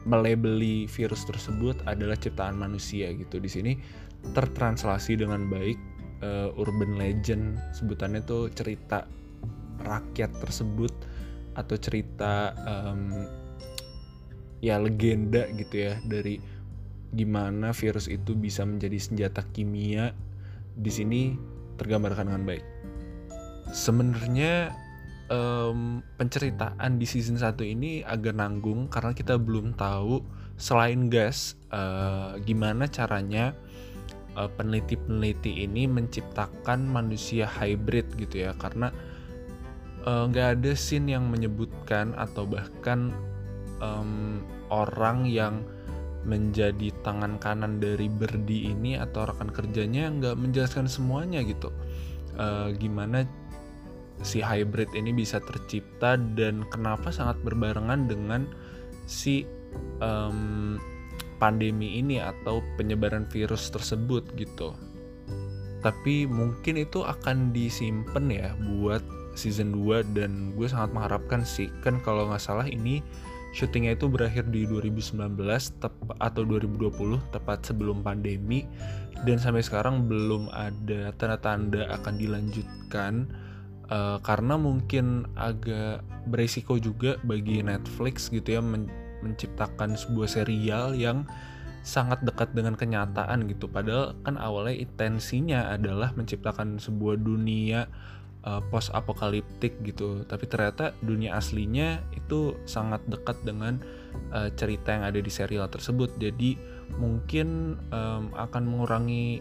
melebeli 0.02 0.90
virus 0.90 1.22
tersebut 1.22 1.78
adalah 1.86 2.18
ciptaan 2.18 2.58
manusia 2.58 3.14
gitu. 3.14 3.38
Di 3.38 3.46
sini 3.46 3.72
tertranslasi 4.34 5.14
dengan 5.14 5.46
baik 5.46 5.78
uh, 6.26 6.50
urban 6.58 6.98
legend 6.98 7.58
sebutannya 7.74 8.22
tuh 8.26 8.50
cerita 8.50 9.06
rakyat 9.82 10.30
tersebut 10.42 10.90
atau 11.52 11.76
cerita 11.76 12.54
um, 12.66 13.28
ya 14.62 14.78
legenda 14.78 15.46
gitu 15.58 15.90
ya 15.90 15.98
dari 16.06 16.38
gimana 17.12 17.76
virus 17.76 18.08
itu 18.08 18.32
bisa 18.32 18.64
menjadi 18.64 18.96
senjata 18.96 19.44
kimia 19.52 20.16
di 20.72 20.88
sini 20.88 21.22
tergambarkan 21.82 22.30
dengan 22.30 22.44
baik. 22.46 22.64
Sebenarnya 23.74 24.70
um, 25.32 26.04
penceritaan 26.20 27.00
di 27.00 27.06
season 27.08 27.40
1 27.40 27.56
ini 27.64 28.06
agak 28.06 28.36
nanggung 28.36 28.86
karena 28.92 29.12
kita 29.16 29.40
belum 29.40 29.74
tahu 29.74 30.22
selain 30.60 31.08
gas 31.08 31.56
uh, 31.72 32.38
gimana 32.44 32.86
caranya 32.86 33.56
uh, 34.36 34.46
peneliti-peneliti 34.52 35.64
ini 35.64 35.88
menciptakan 35.88 36.86
manusia 36.86 37.48
hybrid 37.48 38.06
gitu 38.20 38.46
ya 38.48 38.52
karena 38.60 38.92
nggak 40.02 40.48
uh, 40.50 40.54
ada 40.58 40.72
scene 40.74 41.14
yang 41.14 41.30
menyebutkan 41.30 42.10
atau 42.18 42.42
bahkan 42.42 43.14
um, 43.78 44.42
orang 44.66 45.30
yang 45.30 45.62
menjadi 46.22 46.94
tangan 47.02 47.38
kanan 47.42 47.82
dari 47.82 48.06
Berdi 48.06 48.70
ini 48.70 48.94
atau 48.94 49.26
rekan 49.26 49.50
kerjanya 49.50 50.06
nggak 50.10 50.38
menjelaskan 50.38 50.86
semuanya 50.86 51.42
gitu 51.42 51.74
uh, 52.38 52.70
gimana 52.78 53.26
si 54.22 54.38
hybrid 54.38 54.90
ini 54.94 55.10
bisa 55.10 55.42
tercipta 55.42 56.14
dan 56.38 56.62
kenapa 56.70 57.10
sangat 57.10 57.42
berbarengan 57.42 58.06
dengan 58.06 58.46
si 59.10 59.42
um, 59.98 60.78
pandemi 61.42 61.98
ini 61.98 62.22
atau 62.22 62.62
penyebaran 62.78 63.26
virus 63.26 63.66
tersebut 63.74 64.22
gitu. 64.38 64.78
tapi 65.82 66.30
mungkin 66.30 66.78
itu 66.78 67.02
akan 67.02 67.50
disimpan 67.50 68.30
ya 68.30 68.48
buat 68.54 69.02
season 69.34 69.74
2 69.74 70.14
dan 70.14 70.54
gue 70.54 70.70
sangat 70.70 70.94
mengharapkan 70.94 71.42
sih 71.42 71.66
kan 71.82 71.98
kalau 72.06 72.30
nggak 72.30 72.38
salah 72.38 72.70
ini 72.70 73.02
syutingnya 73.52 73.94
itu 73.94 74.08
berakhir 74.08 74.48
di 74.48 74.64
2019 74.64 75.36
tep 75.78 75.94
atau 76.18 76.42
2020 76.44 77.20
tepat 77.32 77.58
sebelum 77.68 78.00
pandemi. 78.00 78.64
Dan 79.22 79.38
sampai 79.38 79.62
sekarang 79.62 80.10
belum 80.10 80.50
ada 80.50 81.14
tanda-tanda 81.14 81.86
akan 81.94 82.14
dilanjutkan 82.18 83.30
uh, 83.92 84.18
karena 84.24 84.58
mungkin 84.58 85.30
agak 85.38 86.02
beresiko 86.26 86.80
juga 86.80 87.20
bagi 87.22 87.62
Netflix 87.62 88.32
gitu 88.32 88.58
ya 88.58 88.62
men 88.64 88.90
menciptakan 89.22 89.94
sebuah 89.94 90.26
serial 90.26 90.98
yang 90.98 91.22
sangat 91.86 92.22
dekat 92.26 92.50
dengan 92.54 92.74
kenyataan 92.74 93.46
gitu. 93.46 93.70
Padahal 93.70 94.18
kan 94.26 94.34
awalnya 94.34 94.82
intensinya 94.82 95.70
adalah 95.70 96.10
menciptakan 96.18 96.82
sebuah 96.82 97.22
dunia 97.22 97.86
uh, 98.46 98.58
eh, 98.58 98.62
post 98.70 98.90
apokaliptik 98.94 99.78
gitu. 99.82 100.22
Tapi 100.26 100.44
ternyata 100.46 100.94
dunia 101.02 101.38
aslinya 101.38 102.02
itu 102.14 102.56
sangat 102.68 103.02
dekat 103.10 103.38
dengan 103.46 103.82
uh, 104.34 104.50
cerita 104.54 104.94
yang 104.94 105.04
ada 105.06 105.18
di 105.18 105.30
serial 105.32 105.66
tersebut. 105.70 106.14
Jadi 106.18 106.58
mungkin 106.96 107.78
um, 107.90 108.32
akan 108.36 108.62
mengurangi 108.68 109.40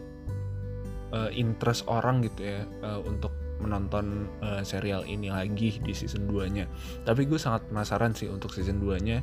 uh, 1.12 1.30
interest 1.32 1.86
orang 1.88 2.24
gitu 2.26 2.48
ya 2.48 2.64
uh, 2.84 3.00
untuk 3.04 3.32
menonton 3.62 4.26
uh, 4.42 4.66
serial 4.66 5.06
ini 5.06 5.30
lagi 5.30 5.78
di 5.78 5.94
season 5.94 6.26
2 6.26 6.56
nya 6.56 6.66
tapi 7.06 7.30
gue 7.30 7.38
sangat 7.38 7.70
penasaran 7.70 8.18
sih 8.18 8.26
untuk 8.26 8.50
season 8.50 8.82
2 8.82 9.06
nya 9.06 9.22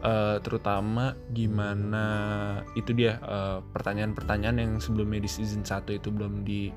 uh, 0.00 0.40
terutama 0.40 1.12
gimana 1.36 2.06
itu 2.72 2.96
dia 2.96 3.20
pertanyaan-pertanyaan 3.76 4.56
uh, 4.56 4.62
yang 4.64 4.72
sebelumnya 4.80 5.20
di 5.20 5.30
season 5.30 5.68
1 5.68 6.00
itu 6.00 6.08
belum 6.08 6.48
di 6.48 6.72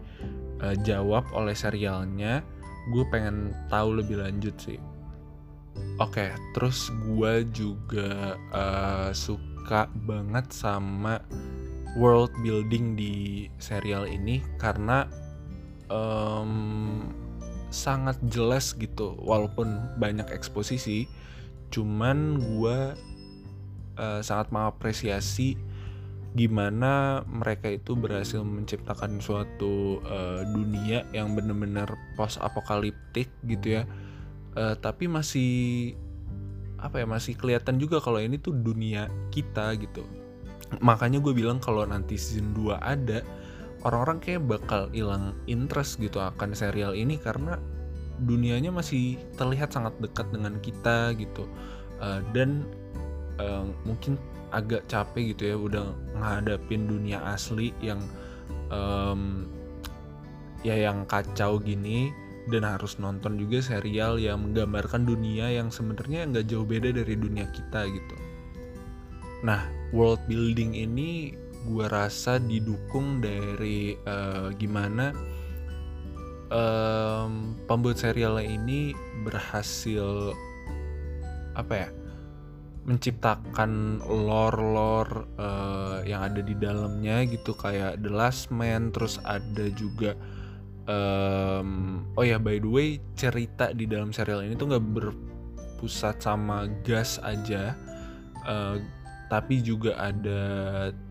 uh, 0.61 0.75
jawab 0.85 1.25
oleh 1.33 1.57
serialnya 1.57 2.45
gue 2.89 3.05
pengen 3.13 3.53
tahu 3.69 4.01
lebih 4.01 4.21
lanjut 4.21 4.55
sih. 4.57 4.79
Oke 6.01 6.27
okay, 6.27 6.31
terus 6.57 6.89
gue 7.05 7.45
juga 7.53 8.35
uh, 8.51 9.09
suka 9.13 9.87
banget 10.05 10.49
sama 10.49 11.21
world 11.95 12.31
building 12.41 12.95
di 12.95 13.47
serial 13.59 14.07
ini 14.07 14.41
karena 14.57 15.05
um, 15.91 17.05
sangat 17.71 18.19
jelas 18.27 18.75
gitu 18.75 19.15
walaupun 19.21 19.79
banyak 20.01 20.27
eksposisi. 20.33 21.07
Cuman 21.71 22.41
gue 22.41 22.77
uh, 23.95 24.19
sangat 24.19 24.51
mengapresiasi 24.51 25.55
gimana 26.31 27.23
mereka 27.27 27.67
itu 27.67 27.91
berhasil 27.91 28.39
menciptakan 28.39 29.19
suatu 29.19 29.99
uh, 30.07 30.47
dunia 30.47 31.03
yang 31.11 31.35
benar-benar 31.35 31.91
post 32.15 32.39
apokaliptik 32.39 33.27
gitu 33.43 33.81
ya. 33.81 33.83
Uh, 34.55 34.75
tapi 34.79 35.07
masih 35.11 35.93
apa 36.81 37.03
ya 37.03 37.07
masih 37.07 37.37
kelihatan 37.37 37.77
juga 37.77 37.99
kalau 37.99 38.17
ini 38.17 38.39
tuh 38.39 38.55
dunia 38.55 39.11
kita 39.29 39.75
gitu. 39.75 40.07
Makanya 40.79 41.19
gue 41.19 41.35
bilang 41.35 41.59
kalau 41.59 41.83
nanti 41.83 42.15
season 42.15 42.55
2 42.55 42.79
ada 42.79 43.19
orang-orang 43.83 44.23
kayak 44.23 44.47
bakal 44.47 44.87
hilang 44.95 45.35
interest 45.51 45.99
gitu 45.99 46.23
akan 46.23 46.55
serial 46.55 46.95
ini 46.95 47.19
karena 47.19 47.59
dunianya 48.23 48.71
masih 48.71 49.19
terlihat 49.35 49.75
sangat 49.75 49.93
dekat 49.99 50.31
dengan 50.31 50.55
kita 50.63 51.11
gitu. 51.19 51.43
Uh, 51.99 52.23
dan 52.31 52.63
uh, 53.37 53.67
mungkin 53.83 54.15
agak 54.51 54.87
capek 54.91 55.35
gitu 55.35 55.43
ya 55.51 55.57
udah 55.57 55.85
ngadapin 56.19 56.87
dunia 56.87 57.19
asli 57.31 57.71
yang 57.79 57.99
um, 58.71 59.47
ya 60.61 60.77
yang 60.77 61.07
kacau 61.09 61.57
gini 61.57 62.11
dan 62.49 62.65
harus 62.65 62.97
nonton 62.97 63.37
juga 63.37 63.61
serial 63.61 64.17
yang 64.17 64.41
menggambarkan 64.49 65.05
dunia 65.05 65.49
yang 65.49 65.69
sebenarnya 65.69 66.25
nggak 66.25 66.45
jauh 66.49 66.65
beda 66.65 66.89
dari 66.91 67.13
dunia 67.13 67.45
kita 67.53 67.85
gitu. 67.85 68.15
Nah, 69.45 69.65
world 69.93 70.21
building 70.25 70.77
ini 70.77 71.33
gue 71.69 71.85
rasa 71.85 72.41
didukung 72.41 73.21
dari 73.21 73.93
uh, 74.09 74.49
gimana 74.57 75.13
um, 76.49 77.53
pembuat 77.69 78.01
serial 78.01 78.41
ini 78.41 78.97
berhasil 79.21 80.33
apa 81.53 81.73
ya 81.85 81.89
menciptakan 82.81 84.01
lore-lore 84.05 85.29
uh, 85.37 86.01
yang 86.01 86.25
ada 86.25 86.41
di 86.41 86.57
dalamnya 86.57 87.21
gitu 87.29 87.53
kayak 87.53 88.01
The 88.01 88.09
Last 88.09 88.49
Man 88.49 88.89
terus 88.89 89.21
ada 89.21 89.69
juga 89.77 90.17
um, 90.89 92.01
oh 92.17 92.25
ya 92.25 92.41
by 92.41 92.57
the 92.57 92.69
way 92.69 92.89
cerita 93.13 93.69
di 93.71 93.85
dalam 93.85 94.09
serial 94.09 94.41
ini 94.41 94.57
tuh 94.57 94.73
nggak 94.73 94.85
berpusat 94.97 96.25
sama 96.25 96.65
gas 96.81 97.21
aja 97.21 97.77
uh, 98.49 98.81
tapi 99.29 99.63
juga 99.63 99.95
ada 99.95 100.41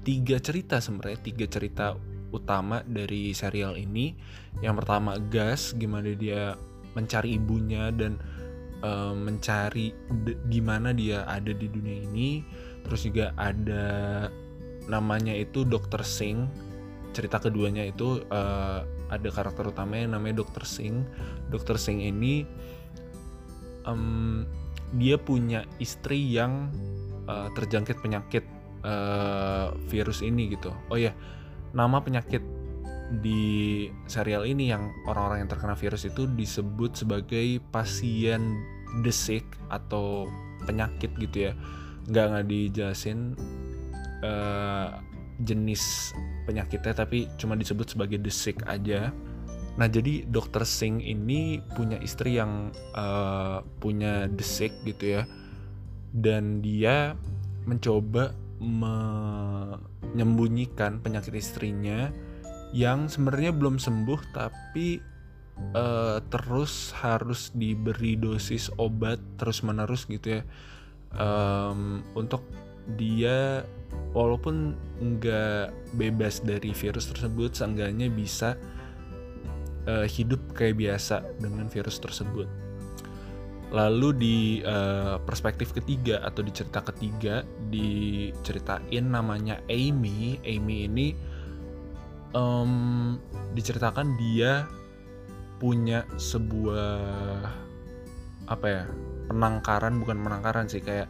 tiga 0.05 0.37
cerita 0.37 0.77
sebenarnya 0.77 1.19
tiga 1.25 1.47
cerita 1.49 1.97
utama 2.31 2.83
dari 2.87 3.35
serial 3.35 3.81
ini. 3.81 4.15
Yang 4.63 4.85
pertama 4.85 5.19
gas 5.31 5.73
gimana 5.73 6.13
dia 6.15 6.55
mencari 6.93 7.39
ibunya 7.39 7.89
dan 7.95 8.19
uh, 8.83 9.15
mencari 9.17 9.93
gimana 10.49 10.93
dia 10.93 11.25
ada 11.29 11.53
di 11.53 11.67
dunia 11.69 12.05
ini 12.05 12.45
terus 12.85 13.07
juga 13.07 13.33
ada 13.37 14.27
namanya 14.89 15.37
itu 15.37 15.63
Dr. 15.63 16.03
Singh 16.03 16.49
cerita 17.11 17.43
keduanya 17.43 17.87
itu 17.87 18.23
uh, 18.31 18.87
ada 19.11 19.29
karakter 19.31 19.71
utamanya 19.71 20.19
namanya 20.19 20.43
Dr. 20.47 20.63
Singh 20.63 21.03
Dr. 21.51 21.77
Singh 21.77 22.03
ini 22.03 22.47
um, 23.85 24.47
dia 24.99 25.19
punya 25.19 25.67
istri 25.79 26.19
yang 26.19 26.71
uh, 27.27 27.51
terjangkit 27.55 27.99
penyakit 28.03 28.43
uh, 28.83 29.75
virus 29.91 30.23
ini 30.23 30.55
gitu 30.55 30.71
oh 30.91 30.99
ya 30.99 31.15
nama 31.75 32.03
penyakit 32.03 32.43
di 33.19 33.91
serial 34.07 34.47
ini 34.47 34.71
yang 34.71 34.95
orang-orang 35.11 35.43
yang 35.43 35.51
terkena 35.51 35.75
virus 35.75 36.07
itu 36.07 36.31
disebut 36.31 36.95
sebagai 36.95 37.59
pasien 37.75 38.63
desik 39.03 39.43
atau 39.67 40.31
penyakit 40.63 41.11
gitu 41.19 41.51
ya. 41.51 41.59
Nggak 42.07 42.27
nggak 42.31 42.47
dijelasin 42.47 43.35
uh, 44.23 45.03
jenis 45.43 46.15
penyakitnya 46.47 46.95
tapi 46.95 47.27
cuma 47.35 47.59
disebut 47.59 47.99
sebagai 47.99 48.23
desik 48.23 48.63
aja. 48.71 49.11
Nah 49.75 49.91
jadi 49.91 50.23
dokter 50.31 50.63
Singh 50.63 51.03
ini 51.03 51.59
punya 51.75 51.99
istri 51.99 52.39
yang 52.39 52.71
uh, 52.95 53.67
punya 53.83 54.31
desik 54.31 54.71
gitu 54.87 55.19
ya. 55.19 55.27
Dan 56.11 56.59
dia 56.63 57.15
mencoba 57.67 58.31
menyembunyikan 58.61 61.01
penyakit 61.01 61.33
istrinya 61.35 62.13
yang 62.71 63.11
sebenarnya 63.11 63.51
belum 63.51 63.83
sembuh 63.83 64.21
tapi 64.31 65.03
uh, 65.75 66.19
terus 66.31 66.95
harus 66.99 67.51
diberi 67.55 68.15
dosis 68.15 68.71
obat 68.79 69.19
terus 69.39 69.63
menerus 69.67 70.07
gitu 70.07 70.41
ya. 70.41 70.43
Um, 71.11 72.07
untuk 72.15 72.47
dia 72.95 73.67
walaupun 74.15 74.79
nggak 75.03 75.75
bebas 75.99 76.43
dari 76.47 76.71
virus 76.71 77.11
tersebut 77.11 77.59
seenggaknya 77.59 78.07
bisa 78.07 78.55
uh, 79.91 80.07
hidup 80.07 80.39
kayak 80.55 80.79
biasa 80.79 81.23
dengan 81.39 81.67
virus 81.67 81.99
tersebut. 81.99 82.47
Lalu 83.71 84.09
di 84.19 84.39
uh, 84.67 85.23
perspektif 85.23 85.71
ketiga 85.71 86.19
atau 86.27 86.43
di 86.43 86.51
cerita 86.51 86.83
ketiga 86.83 87.47
diceritain 87.71 89.07
namanya 89.07 89.63
Amy. 89.71 90.43
Amy 90.43 90.91
ini 90.91 91.09
um, 92.35 93.17
diceritakan 93.55 94.15
dia 94.19 94.67
punya 95.61 96.09
sebuah 96.17 96.97
apa 98.49 98.67
ya 98.67 98.85
penangkaran 99.31 100.03
bukan 100.03 100.19
penangkaran 100.25 100.67
sih 100.67 100.83
kayak 100.83 101.07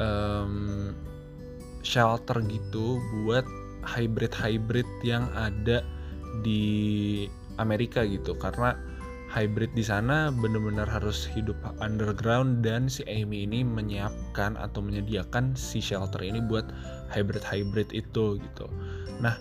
um, 0.00 0.96
shelter 1.84 2.40
gitu 2.48 2.98
buat 3.22 3.44
hybrid 3.84 4.32
hybrid 4.34 4.88
yang 5.04 5.28
ada 5.36 5.84
di 6.42 7.26
Amerika 7.60 8.02
gitu 8.04 8.32
karena 8.36 8.76
hybrid 9.30 9.70
di 9.78 9.84
sana 9.86 10.34
benar-benar 10.34 10.90
harus 10.90 11.22
hidup 11.30 11.54
underground 11.78 12.66
dan 12.66 12.90
si 12.90 13.06
Amy 13.06 13.46
ini 13.46 13.62
menyiapkan 13.62 14.58
atau 14.58 14.82
menyediakan 14.82 15.54
si 15.54 15.78
shelter 15.78 16.18
ini 16.26 16.42
buat 16.42 16.66
hybrid 17.14 17.46
hybrid 17.46 17.94
itu 17.94 18.42
gitu. 18.42 18.66
Nah 19.22 19.38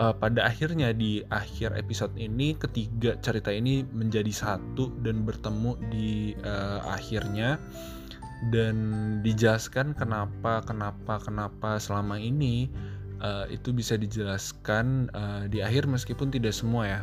uh, 0.00 0.14
pada 0.16 0.48
akhirnya 0.48 0.96
di 0.96 1.20
akhir 1.28 1.76
episode 1.76 2.16
ini 2.16 2.56
ketiga 2.56 3.20
cerita 3.20 3.52
ini 3.52 3.84
menjadi 3.84 4.32
satu 4.32 4.88
dan 5.04 5.22
bertemu 5.28 5.76
di 5.92 6.32
uh, 6.40 6.80
akhirnya. 6.88 7.60
Dan 8.40 9.20
dijelaskan 9.20 9.92
kenapa 9.92 10.64
kenapa 10.64 11.20
kenapa 11.20 11.76
selama 11.76 12.16
ini 12.16 12.72
uh, 13.20 13.44
itu 13.52 13.68
bisa 13.76 14.00
dijelaskan 14.00 15.12
uh, 15.12 15.44
di 15.44 15.60
akhir 15.60 15.84
meskipun 15.84 16.32
tidak 16.32 16.56
semua 16.56 16.84
ya. 16.88 17.00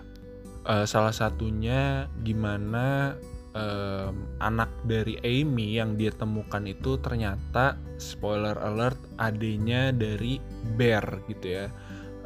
Uh, 0.65 0.83
salah 0.83 1.13
satunya 1.13 2.10
gimana 2.25 3.15
um, 3.53 4.25
anak 4.41 4.67
dari 4.89 5.21
Amy 5.21 5.77
yang 5.77 5.93
dia 5.93 6.10
temukan 6.10 6.65
itu 6.65 6.97
ternyata 7.05 7.77
spoiler 8.01 8.57
alert 8.57 8.97
adanya 9.21 9.93
dari 9.93 10.41
Bear 10.73 11.21
gitu 11.29 11.47
ya 11.63 11.69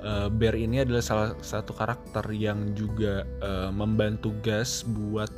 uh, 0.03 0.27
Bear 0.29 0.53
ini 0.57 0.83
adalah 0.83 1.03
salah 1.03 1.29
satu 1.39 1.71
karakter 1.73 2.25
yang 2.33 2.73
juga 2.77 3.25
uh, 3.41 3.69
membantu 3.73 4.33
Gas 4.41 4.83
buat 4.85 5.29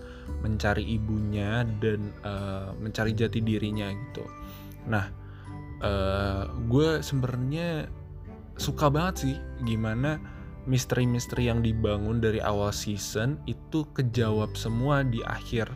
mencari 0.44 0.84
ibunya 0.84 1.68
dan 1.80 2.12
uh, 2.24 2.76
mencari 2.80 3.16
jati 3.16 3.40
dirinya 3.40 3.92
gitu. 3.92 4.24
Nah, 4.88 5.08
uh, 5.84 6.48
gue 6.68 7.00
sebenarnya 7.04 7.88
suka 8.60 8.92
banget 8.92 9.16
sih 9.28 9.36
gimana 9.66 10.20
misteri-misteri 10.64 11.52
yang 11.52 11.60
dibangun 11.60 12.24
dari 12.24 12.40
awal 12.40 12.72
season 12.72 13.36
itu 13.52 13.84
kejawab 13.92 14.56
semua 14.56 15.04
di 15.04 15.20
akhir. 15.28 15.68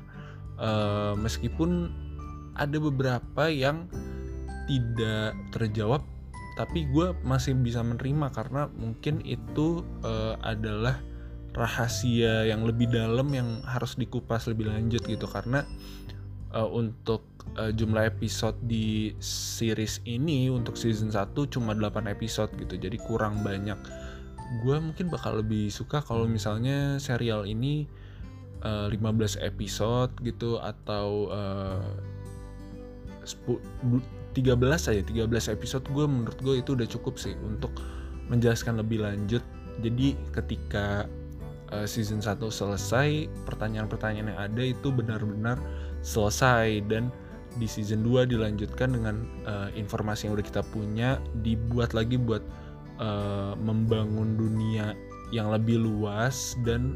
Uh, 0.58 1.14
meskipun 1.20 1.92
ada 2.58 2.78
beberapa 2.82 3.46
yang 3.52 3.86
tidak 4.66 5.38
terjawab, 5.54 6.02
tapi 6.58 6.90
gue 6.90 7.14
masih 7.22 7.54
bisa 7.54 7.86
menerima 7.86 8.34
karena 8.34 8.66
mungkin 8.74 9.22
itu 9.22 9.86
uh, 10.02 10.36
adalah 10.42 10.98
rahasia 11.54 12.50
yang 12.50 12.66
lebih 12.66 12.90
dalam 12.90 13.30
yang 13.30 13.62
harus 13.66 13.94
dikupas 13.94 14.50
lebih 14.50 14.74
lanjut 14.74 15.06
gitu. 15.06 15.30
Karena 15.30 15.62
uh, 16.58 16.66
untuk 16.66 17.22
uh, 17.62 17.70
jumlah 17.70 18.10
episode 18.10 18.58
di 18.66 19.14
series 19.22 20.02
ini 20.10 20.50
untuk 20.50 20.74
season 20.74 21.14
1 21.14 21.38
cuma 21.54 21.78
8 21.78 22.10
episode 22.10 22.50
gitu. 22.58 22.74
Jadi 22.78 22.98
kurang 23.06 23.46
banyak. 23.46 23.78
Gue 24.66 24.82
mungkin 24.82 25.14
bakal 25.14 25.46
lebih 25.46 25.70
suka 25.70 26.02
kalau 26.02 26.26
misalnya 26.26 26.98
serial 26.98 27.46
ini 27.46 27.86
uh, 28.66 28.90
15 28.90 29.46
episode 29.46 30.10
gitu 30.26 30.58
atau 30.58 31.30
uh, 31.30 31.86
13 34.38 34.54
aja 34.94 35.02
13 35.02 35.56
episode 35.58 35.86
gue 35.90 36.06
menurut 36.06 36.38
gue 36.46 36.62
itu 36.62 36.78
udah 36.78 36.86
cukup 36.86 37.18
sih 37.18 37.34
untuk 37.42 37.74
menjelaskan 38.30 38.78
lebih 38.78 39.02
lanjut 39.02 39.42
jadi 39.82 40.18
ketika 40.34 41.06
uh, 41.74 41.88
season 41.88 42.20
1 42.24 42.42
selesai, 42.42 43.30
pertanyaan-pertanyaan 43.46 44.34
yang 44.34 44.40
ada 44.40 44.64
itu 44.64 44.90
benar-benar 44.90 45.62
selesai 46.02 46.82
dan 46.90 47.14
di 47.58 47.66
season 47.66 48.06
2 48.06 48.30
dilanjutkan 48.30 48.94
dengan 48.94 49.26
uh, 49.46 49.70
informasi 49.74 50.30
yang 50.30 50.38
udah 50.38 50.46
kita 50.46 50.62
punya 50.70 51.18
dibuat 51.42 51.94
lagi 51.98 52.18
buat 52.18 52.42
uh, 53.02 53.58
membangun 53.58 54.38
dunia 54.38 54.94
yang 55.34 55.50
lebih 55.52 55.82
luas 55.82 56.56
dan 56.64 56.96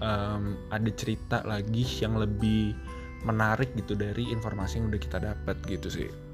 um, 0.00 0.56
ada 0.70 0.90
cerita 0.94 1.42
lagi 1.44 1.84
yang 1.98 2.16
lebih 2.16 2.72
menarik 3.26 3.74
gitu 3.74 3.98
dari 3.98 4.30
informasi 4.30 4.78
yang 4.78 4.94
udah 4.94 5.02
kita 5.02 5.18
dapat 5.18 5.56
gitu 5.66 5.90
sih. 5.90 6.27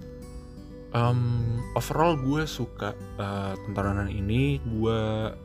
Um, 0.94 1.58
overall 1.74 2.14
gue 2.14 2.46
suka 2.46 2.94
uh, 3.18 3.58
tontonan 3.66 4.06
ini, 4.06 4.62
gue 4.62 5.00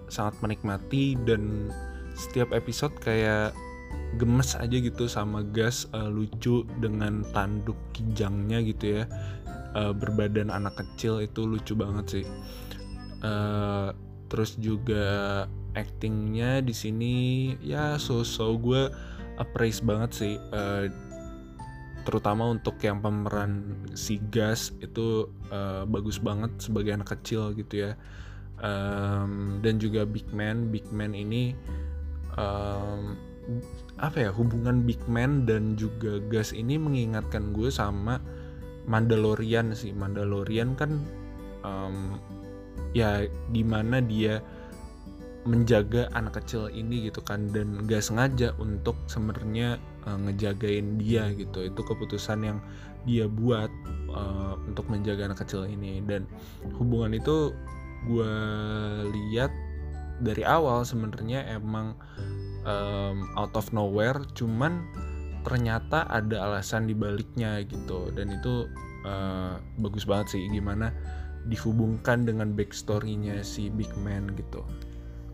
sangat 0.05 0.37
menikmati 0.45 1.17
dan 1.25 1.73
setiap 2.13 2.53
episode 2.53 2.93
kayak 3.01 3.57
gemes 4.21 4.53
aja 4.53 4.77
gitu 4.77 5.09
sama 5.09 5.41
gas 5.41 5.89
uh, 5.97 6.05
lucu 6.05 6.69
dengan 6.77 7.25
tanduk 7.33 7.77
kijangnya 7.97 8.61
gitu 8.61 9.01
ya. 9.01 9.03
Uh, 9.73 9.93
berbadan 9.93 10.53
anak 10.53 10.77
kecil 10.77 11.17
itu 11.25 11.49
lucu 11.49 11.73
banget 11.73 12.05
sih. 12.21 12.25
Uh, 13.25 13.89
terus 14.29 14.53
juga 14.61 15.45
actingnya 15.73 16.61
di 16.61 16.77
sini 16.77 17.15
ya 17.65 17.97
so-so. 17.97 18.53
Gue 18.61 18.93
appraise 19.41 19.81
banget 19.81 20.11
sih 20.13 20.33
uh, 20.37 21.08
terutama 22.09 22.49
untuk 22.49 22.81
yang 22.81 23.05
pemeran 23.05 23.85
si 23.93 24.17
gas 24.33 24.73
itu 24.81 25.29
uh, 25.53 25.85
bagus 25.85 26.17
banget 26.17 26.49
sebagai 26.57 26.97
anak 26.97 27.13
kecil 27.13 27.53
gitu 27.53 27.85
ya. 27.85 27.91
Um, 28.59 29.61
dan 29.61 29.77
juga 29.77 30.09
Big 30.09 30.25
Man. 30.33 30.73
Big 30.73 30.89
Man 30.89 31.13
ini 31.13 31.53
um, 32.33 33.13
apa 34.01 34.25
ya 34.25 34.31
hubungan 34.33 34.81
Big 34.89 34.99
Man 35.05 35.45
dan 35.45 35.77
juga 35.77 36.17
Gas 36.33 36.49
ini 36.49 36.81
mengingatkan 36.81 37.53
gue 37.53 37.69
sama 37.69 38.17
Mandalorian 38.89 39.77
sih. 39.77 39.93
Mandalorian 39.93 40.73
kan 40.73 40.97
um, 41.61 42.17
ya 42.97 43.29
gimana 43.53 44.01
dia 44.01 44.41
menjaga 45.45 46.09
anak 46.17 46.41
kecil 46.41 46.73
ini 46.73 47.05
gitu 47.13 47.21
kan. 47.21 47.53
Dan 47.53 47.85
gak 47.85 48.01
sengaja 48.01 48.57
untuk 48.57 48.97
sebenarnya 49.05 49.77
uh, 50.09 50.17
ngejagain 50.17 50.97
dia 50.97 51.29
gitu. 51.37 51.69
Itu 51.69 51.85
keputusan 51.85 52.41
yang 52.41 52.57
dia 53.05 53.29
buat 53.29 53.69
uh, 54.09 54.57
untuk 54.65 54.89
menjaga 54.89 55.29
anak 55.29 55.45
kecil 55.45 55.69
ini. 55.69 56.01
Dan 56.01 56.25
hubungan 56.81 57.13
itu 57.13 57.53
gue 58.09 58.35
lihat 59.13 59.53
dari 60.19 60.41
awal 60.43 60.81
sebenarnya 60.83 61.45
emang 61.53 61.93
um, 62.65 63.29
out 63.37 63.53
of 63.55 63.69
nowhere 63.71 64.19
cuman 64.35 64.83
ternyata 65.47 66.09
ada 66.09 66.49
alasan 66.49 66.89
dibaliknya 66.89 67.61
gitu. 67.63 68.09
Dan 68.11 68.33
itu 68.33 68.65
uh, 69.05 69.61
bagus 69.79 70.03
banget 70.09 70.35
sih 70.35 70.43
gimana 70.49 70.91
dihubungkan 71.47 72.27
dengan 72.27 72.51
backstorynya 72.51 73.39
si 73.45 73.71
Big 73.71 73.89
Man 74.03 74.35
gitu. 74.35 74.65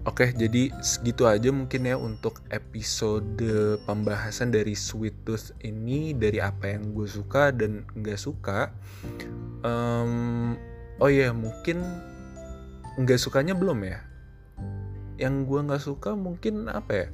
Oke, 0.05 0.29
jadi 0.37 0.69
segitu 0.85 1.25
aja 1.25 1.49
mungkin 1.49 1.89
ya 1.89 1.97
untuk 1.97 2.45
episode 2.53 3.81
pembahasan 3.89 4.53
dari 4.53 4.77
Sweet 4.77 5.25
Tooth 5.25 5.57
ini 5.65 6.13
dari 6.13 6.37
apa 6.37 6.69
yang 6.69 6.93
gue 6.93 7.09
suka 7.09 7.49
dan 7.49 7.89
nggak 7.97 8.21
suka. 8.21 8.69
Um, 9.65 10.53
oh 11.01 11.09
ya, 11.09 11.29
yeah, 11.29 11.31
mungkin 11.33 11.81
nggak 13.01 13.19
sukanya 13.19 13.57
belum 13.57 13.81
ya 13.83 13.99
yang 15.19 15.47
gue 15.47 15.59
nggak 15.63 15.83
suka 15.83 16.15
mungkin 16.15 16.67
apa 16.67 16.91
ya 16.91 17.07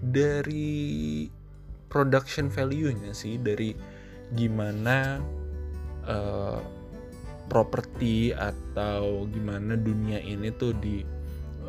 dari 0.00 1.28
production 1.92 2.48
value-nya 2.48 3.12
sih 3.12 3.40
dari 3.40 3.76
gimana 4.32 5.20
uh, 6.06 6.60
properti 7.50 8.30
atau 8.30 9.26
gimana 9.28 9.74
dunia 9.74 10.22
ini 10.22 10.54
tuh 10.54 10.72
di 10.78 11.02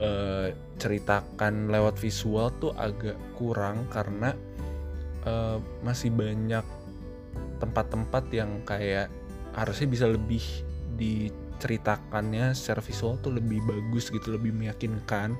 uh, 0.02 0.50
ceritakan 0.82 1.70
lewat 1.70 1.96
visual 2.02 2.50
tuh 2.58 2.74
agak 2.76 3.16
kurang 3.38 3.86
karena 3.94 4.34
uh, 5.30 5.62
masih 5.86 6.10
banyak 6.12 6.66
tempat-tempat 7.62 8.24
yang 8.34 8.66
kayak 8.66 9.08
harusnya 9.54 9.88
bisa 9.88 10.06
lebih 10.10 10.44
di 10.98 11.30
ceritakannya 11.62 12.58
secara 12.58 12.82
visual 12.82 13.22
tuh 13.22 13.38
lebih 13.38 13.62
bagus 13.64 14.10
gitu 14.10 14.34
lebih 14.34 14.50
meyakinkan 14.50 15.38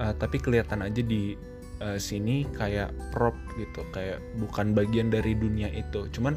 uh, 0.00 0.16
tapi 0.16 0.40
kelihatan 0.40 0.80
aja 0.80 1.04
di 1.04 1.36
uh, 1.84 2.00
sini 2.00 2.48
kayak 2.56 2.92
prop 3.12 3.36
gitu 3.60 3.84
kayak 3.92 4.20
bukan 4.40 4.72
bagian 4.72 5.12
dari 5.12 5.36
dunia 5.36 5.68
itu. 5.72 6.06
Cuman 6.12 6.36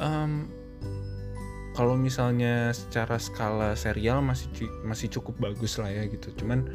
um, 0.00 0.48
kalau 1.74 1.98
misalnya 1.98 2.70
secara 2.70 3.18
skala 3.18 3.74
serial 3.74 4.22
masih 4.22 4.46
masih 4.86 5.10
cukup 5.10 5.50
bagus 5.50 5.76
lah 5.82 5.90
ya 5.90 6.06
gitu. 6.06 6.30
Cuman 6.38 6.70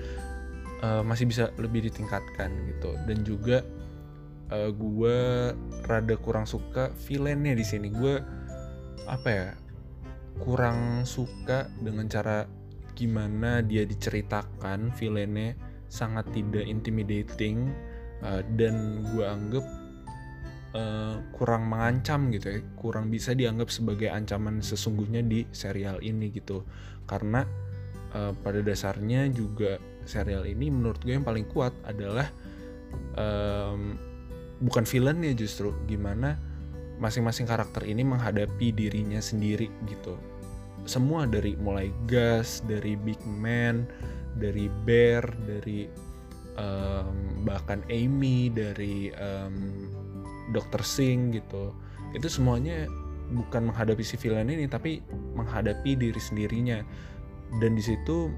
uh, 0.84 1.02
masih 1.08 1.26
bisa 1.26 1.56
lebih 1.56 1.88
ditingkatkan 1.88 2.52
gitu. 2.76 2.92
Dan 3.08 3.24
juga 3.24 3.64
uh, 4.52 4.70
gue 4.76 5.18
rada 5.88 6.16
kurang 6.20 6.44
suka 6.44 6.92
villainnya 7.08 7.56
di 7.56 7.64
sini. 7.64 7.88
Gue 7.88 8.20
apa 9.08 9.30
ya 9.32 9.48
kurang 10.44 11.08
suka 11.08 11.72
dengan 11.80 12.12
cara 12.12 12.44
gimana 12.94 13.64
dia 13.64 13.88
diceritakan 13.88 14.92
villainnya 15.00 15.56
sangat 15.88 16.28
tidak 16.36 16.68
intimidating 16.68 17.72
uh, 18.22 18.44
dan 18.60 19.08
gue 19.16 19.24
anggap 19.24 19.64
uh, 20.74 21.22
kurang 21.34 21.70
mengancam 21.70 22.30
gitu 22.34 22.58
ya 22.58 22.60
kurang 22.78 23.10
bisa 23.10 23.34
dianggap 23.34 23.70
sebagai 23.74 24.10
ancaman 24.12 24.62
sesungguhnya 24.62 25.26
di 25.26 25.46
serial 25.54 26.02
ini 26.04 26.30
gitu. 26.34 26.66
Karena 27.10 27.46
uh, 28.14 28.34
pada 28.34 28.62
dasarnya 28.62 29.30
juga 29.34 29.82
serial 30.06 30.46
ini 30.50 30.74
menurut 30.74 31.02
gue 31.06 31.14
yang 31.14 31.26
paling 31.26 31.46
kuat 31.50 31.74
adalah 31.86 32.30
um, 33.18 33.98
bukan 34.60 34.84
villainnya 34.84 35.34
justru 35.38 35.72
gimana 35.86 36.36
masing-masing 37.00 37.48
karakter 37.48 37.88
ini 37.88 38.04
menghadapi 38.04 38.76
dirinya 38.76 39.24
sendiri 39.24 39.72
gitu. 39.88 40.20
Semua 40.84 41.30
dari 41.30 41.56
mulai 41.56 41.94
Gas 42.10 42.66
dari 42.68 42.98
Big 43.00 43.20
Man 43.24 43.88
dari 44.36 44.68
Bear 44.84 45.24
dari 45.48 45.88
um, 46.60 47.44
bahkan 47.48 47.84
Amy 47.88 48.52
dari 48.52 49.12
um, 49.16 49.56
Dr. 50.50 50.82
Singh 50.82 51.38
gitu. 51.38 51.74
Itu 52.14 52.30
semuanya 52.30 52.90
bukan 53.30 53.70
menghadapi 53.70 54.02
si 54.02 54.18
villain 54.18 54.50
ini 54.50 54.66
tapi 54.66 55.02
menghadapi 55.38 55.96
diri 55.96 56.22
sendirinya. 56.22 56.82
Dan 57.62 57.78
di 57.78 57.82
situ 57.82 58.30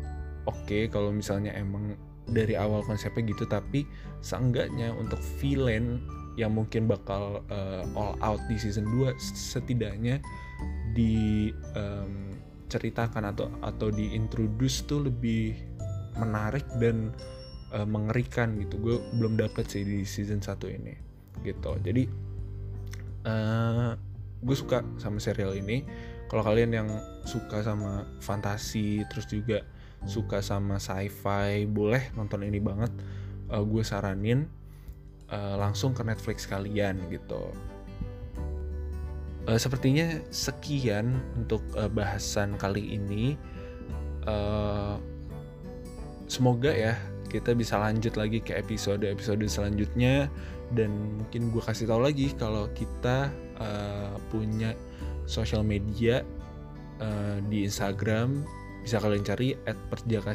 oke 0.48 0.68
okay 0.68 0.88
kalau 0.88 1.12
misalnya 1.12 1.52
emang 1.56 1.96
dari 2.32 2.56
awal 2.56 2.84
konsepnya 2.86 3.34
gitu 3.34 3.46
tapi 3.50 3.88
seenggaknya 4.24 4.94
untuk 4.96 5.20
villain 5.42 6.00
yang 6.40 6.56
mungkin 6.56 6.88
bakal 6.88 7.44
uh, 7.52 7.84
all 7.98 8.16
out 8.24 8.40
di 8.48 8.56
season 8.56 8.88
2 8.88 9.12
setidaknya 9.36 10.24
diceritakan 10.96 13.28
um, 13.28 13.32
atau 13.36 13.52
atau 13.60 13.92
diintroduce 13.92 14.88
tuh 14.88 15.12
lebih 15.12 15.60
menarik 16.16 16.64
dan 16.80 17.12
uh, 17.76 17.84
mengerikan 17.84 18.56
gitu. 18.64 18.80
Gue 18.80 19.04
belum 19.20 19.36
dapet 19.36 19.68
sih 19.68 19.84
di 19.84 20.08
season 20.08 20.40
1 20.40 20.56
ini 20.72 21.11
gitu. 21.42 21.78
Jadi 21.82 22.08
uh, 23.26 23.94
gue 24.42 24.56
suka 24.58 24.84
sama 24.98 25.18
serial 25.22 25.56
ini. 25.58 25.86
Kalau 26.32 26.48
kalian 26.48 26.72
yang 26.72 26.90
suka 27.28 27.60
sama 27.60 28.08
fantasi 28.24 29.04
terus 29.12 29.28
juga 29.28 29.68
suka 30.08 30.40
sama 30.40 30.80
sci-fi 30.80 31.68
boleh 31.68 32.12
nonton 32.16 32.48
ini 32.48 32.58
banget. 32.58 32.92
Uh, 33.52 33.68
gue 33.68 33.84
saranin 33.84 34.48
uh, 35.28 35.60
langsung 35.60 35.92
ke 35.92 36.02
Netflix 36.08 36.48
kalian 36.48 36.98
gitu. 37.12 37.52
Uh, 39.44 39.58
sepertinya 39.58 40.22
sekian 40.30 41.20
untuk 41.36 41.60
uh, 41.76 41.90
bahasan 41.92 42.56
kali 42.56 42.96
ini. 42.96 43.36
Uh, 44.24 45.02
semoga 46.30 46.72
ya 46.72 46.96
kita 47.32 47.56
bisa 47.56 47.80
lanjut 47.80 48.20
lagi 48.20 48.44
ke 48.44 48.52
episode-episode 48.60 49.48
selanjutnya. 49.48 50.28
Dan 50.76 51.24
mungkin 51.24 51.56
gue 51.56 51.64
kasih 51.64 51.88
tahu 51.88 52.04
lagi 52.04 52.36
kalau 52.36 52.68
kita 52.76 53.32
uh, 53.60 54.20
punya 54.28 54.76
sosial 55.24 55.64
media 55.64 56.28
uh, 57.00 57.40
di 57.48 57.64
Instagram. 57.64 58.44
Bisa 58.84 59.00
kalian 59.00 59.24
cari 59.24 59.56
at 59.70 59.78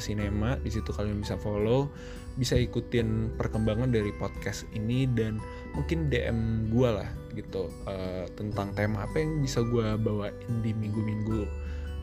cinema 0.01 0.57
di 0.63 0.71
situ 0.73 0.95
kalian 0.95 1.21
bisa 1.21 1.37
follow 1.37 1.91
bisa 2.37 2.53
ikutin 2.61 3.33
perkembangan 3.41 3.89
dari 3.89 4.13
podcast 4.21 4.69
ini 4.77 5.09
dan 5.09 5.41
mungkin 5.73 6.13
DM 6.13 6.69
gue 6.69 6.89
lah 6.89 7.09
gitu 7.33 7.73
uh, 7.89 8.29
tentang 8.37 8.77
tema 8.77 9.09
apa 9.09 9.25
yang 9.25 9.41
bisa 9.41 9.65
gue 9.65 9.97
bawain 9.97 10.61
di 10.61 10.77
minggu-minggu 10.77 11.49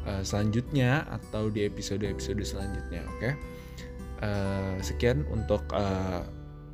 uh, 0.10 0.22
selanjutnya 0.26 1.06
atau 1.10 1.54
di 1.54 1.70
episode-episode 1.70 2.42
selanjutnya 2.42 3.06
oke? 3.06 3.18
okay? 3.22 3.34
Uh, 4.24 4.80
sekian 4.80 5.28
untuk 5.28 5.68
uh, 5.76 6.24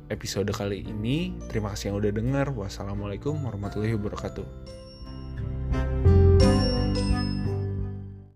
episode 0.08 0.50
kali 0.54 0.86
ini. 0.86 1.34
Terima 1.50 1.74
kasih 1.74 1.92
yang 1.92 1.98
udah 1.98 2.12
dengar 2.14 2.46
wassalamualaikum 2.54 3.34
warahmatullahi 3.42 3.98
wabarakatuh 3.98 4.79